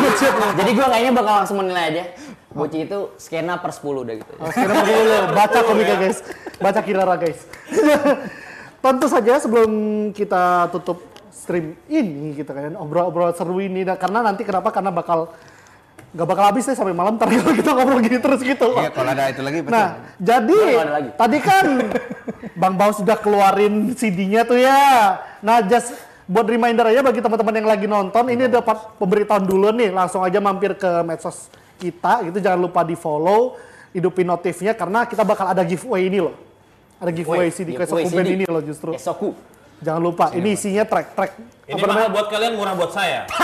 [0.59, 2.05] Jadi gue kayaknya bakal langsung menilai aja.
[2.51, 4.33] Boci itu skena per 10 udah gitu.
[4.37, 6.19] Oh, sekarang perlu dulu baca komiknya guys,
[6.57, 7.41] baca Kirara guys.
[8.85, 9.71] Tentu saja sebelum
[10.11, 11.03] kita tutup
[11.37, 14.72] stream ini gitu kan, obrol-obrol seru ini, dan karena nanti kenapa?
[14.72, 15.28] Karena bakal
[16.16, 18.72] nggak bakal habis deh sampai malam ntar kalau kita ngobrol gini terus gitu.
[18.80, 19.76] Iya, kalau ada itu lagi pasti.
[19.76, 21.11] Nah, jadi lagi.
[21.12, 21.66] tadi kan
[22.57, 25.20] Bang Bau sudah keluarin CD-nya tuh ya.
[25.45, 25.93] Nah, just
[26.24, 30.41] buat reminder aja bagi teman-teman yang lagi nonton, ini dapat pemberitahuan dulu nih, langsung aja
[30.41, 33.61] mampir ke medsos kita, itu jangan lupa di follow,
[33.93, 36.34] hidupin notifnya karena kita bakal ada giveaway ini loh.
[36.97, 38.41] Ada giveaway CD Kesoku Band CD.
[38.41, 38.97] ini loh justru.
[38.97, 39.37] Kesoku.
[39.77, 41.33] Jangan lupa, ini isinya track-track.
[41.66, 42.11] Ini apa mahal namanya?
[42.11, 43.27] buat kalian, murah buat saya.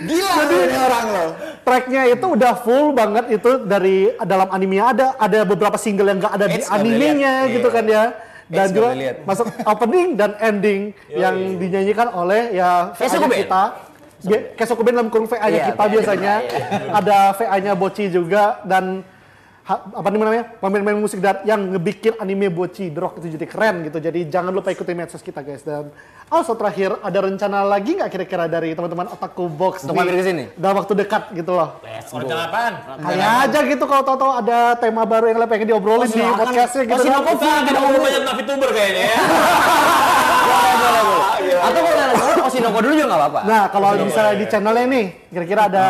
[0.00, 1.28] Gila ini orang loh.
[1.60, 6.32] Tracknya itu udah full banget itu dari dalam animenya ada ada beberapa single yang nggak
[6.32, 7.76] ada di nggak boleh animenya gitu Iya.
[7.76, 8.04] kan ya
[8.48, 8.88] dan Eits, juga
[9.22, 12.96] masuk opening dan ending yang dinyanyikan oleh ya
[13.28, 13.36] Band.
[13.38, 13.62] kita
[14.18, 18.44] Bia- Kesoku Band dalam kurung VA-nya Iya, kita VA-nya biasanya kita, ada VA-nya Boci juga
[18.64, 19.04] dan
[19.68, 24.00] apa namanya pemain-pemain musik dan yang ngebikin anime Boci The Rock itu jadi keren gitu
[24.00, 25.92] jadi jangan lupa ikuti medsos kita guys dan
[26.26, 30.24] also terakhir ada rencana lagi nggak kira-kira dari teman-teman Otaku Box Untuk di- mampir ke
[30.24, 30.44] sini?
[30.54, 32.16] dalam waktu dekat gitu loh Let's go.
[32.18, 32.72] Rencana apaan?
[32.96, 36.40] Kali aja gitu kalau tahu-tahu ada tema baru yang pengen diobrolin di silakan.
[36.42, 36.94] podcastnya gitu.
[36.94, 37.60] Oh, Shinoko kan.
[37.62, 39.18] Kita ngomong banyak Navi Tuber kayaknya ya.
[41.58, 43.40] Atau kalau mau Oshinoko dulu juga nggak apa-apa.
[43.44, 45.84] Nah kalau misalnya di channelnya nih, kira-kira ada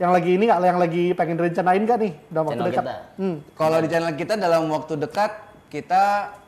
[0.00, 2.84] yang lagi ini nggak, yang lagi pengen direncanain nggak nih dalam waktu Channel dekat?
[2.84, 2.96] kita.
[3.20, 3.36] Hmm.
[3.58, 5.32] Kalau di channel kita dalam waktu dekat
[5.68, 6.04] kita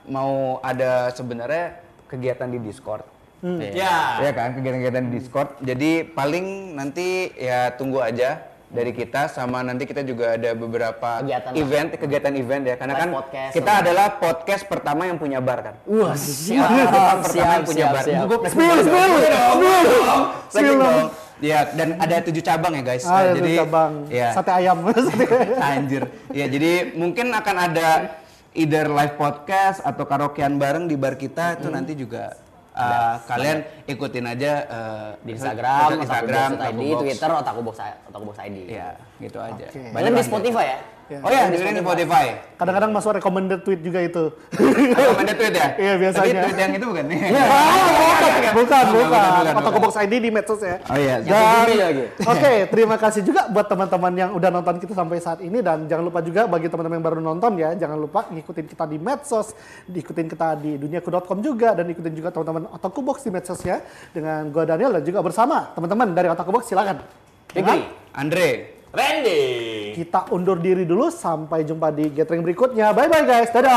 [0.08, 3.04] mau ada sebenarnya kegiatan di Discord.
[3.44, 4.24] Ya.
[4.24, 5.48] Ya kan, kegiatan-kegiatan di Discord.
[5.60, 8.40] Jadi paling nanti ya tunggu aja
[8.74, 11.62] dari kita sama nanti kita juga ada beberapa Kegiatan lah.
[11.62, 12.74] event, kegiatan event ya.
[12.74, 13.80] Karena Live kan podcast, kita sama.
[13.80, 15.74] adalah podcast pertama yang punya bar kan.
[15.86, 18.02] Wah, siap, Pertama siap, yang punya siap, bar.
[18.02, 18.26] siap.
[18.44, 18.78] Spill,
[20.50, 21.06] spill, dong.
[21.38, 23.04] Ya, dan ada tujuh cabang ya guys.
[23.04, 24.28] Ah, Nah, ada cabang ya.
[24.36, 24.78] sate ayam.
[25.60, 26.02] Anjir.
[26.30, 27.88] Ya, jadi mungkin akan ada
[28.54, 32.38] either live podcast atau karaokean bareng di bar kita itu nanti juga
[32.74, 36.82] uh, kalian ikutin aja uh, di Instagram, Instagram, Otaku Box ID.
[37.00, 37.76] Twitter, Otaku Box,
[38.10, 38.58] Otaku Box ID.
[38.68, 38.88] Ya,
[39.22, 39.66] gitu aja.
[39.70, 39.80] Oke.
[39.94, 40.78] Kalian di Spotify ya?
[41.04, 41.20] Ya.
[41.20, 42.26] Oh ya, dengerin di Spotify.
[42.56, 44.24] Kadang-kadang masuk recommended tweet juga itu.
[44.96, 45.68] Recommended tweet ya?
[45.76, 46.32] Iya, biasanya.
[46.32, 47.04] Tapi tweet yang itu bukan?
[47.04, 47.22] bukan,
[48.56, 49.20] bukan, bukan.
[49.36, 49.84] bukan, Otaku bukan.
[49.84, 50.80] Box ID di medsos ya.
[50.88, 51.20] Oh iya.
[51.20, 52.04] Dan lagi.
[52.24, 56.04] oke, terima kasih juga buat teman-teman yang udah nonton kita sampai saat ini dan jangan
[56.08, 59.52] lupa juga bagi teman-teman yang baru nonton ya, jangan lupa ngikutin kita di medsos,
[59.84, 63.84] diikutin kita di duniaku.com juga dan ikutin juga teman-teman Otaku Box di medsos ya
[64.16, 67.04] dengan gua Daniel dan juga bersama teman-teman dari Otaku Box silakan.
[67.52, 67.84] Fikri.
[68.16, 68.73] Andre.
[68.94, 69.98] Randy.
[69.98, 72.94] Kita undur diri dulu sampai jumpa di gathering berikutnya.
[72.94, 73.50] Bye bye guys.
[73.50, 73.74] Dadah.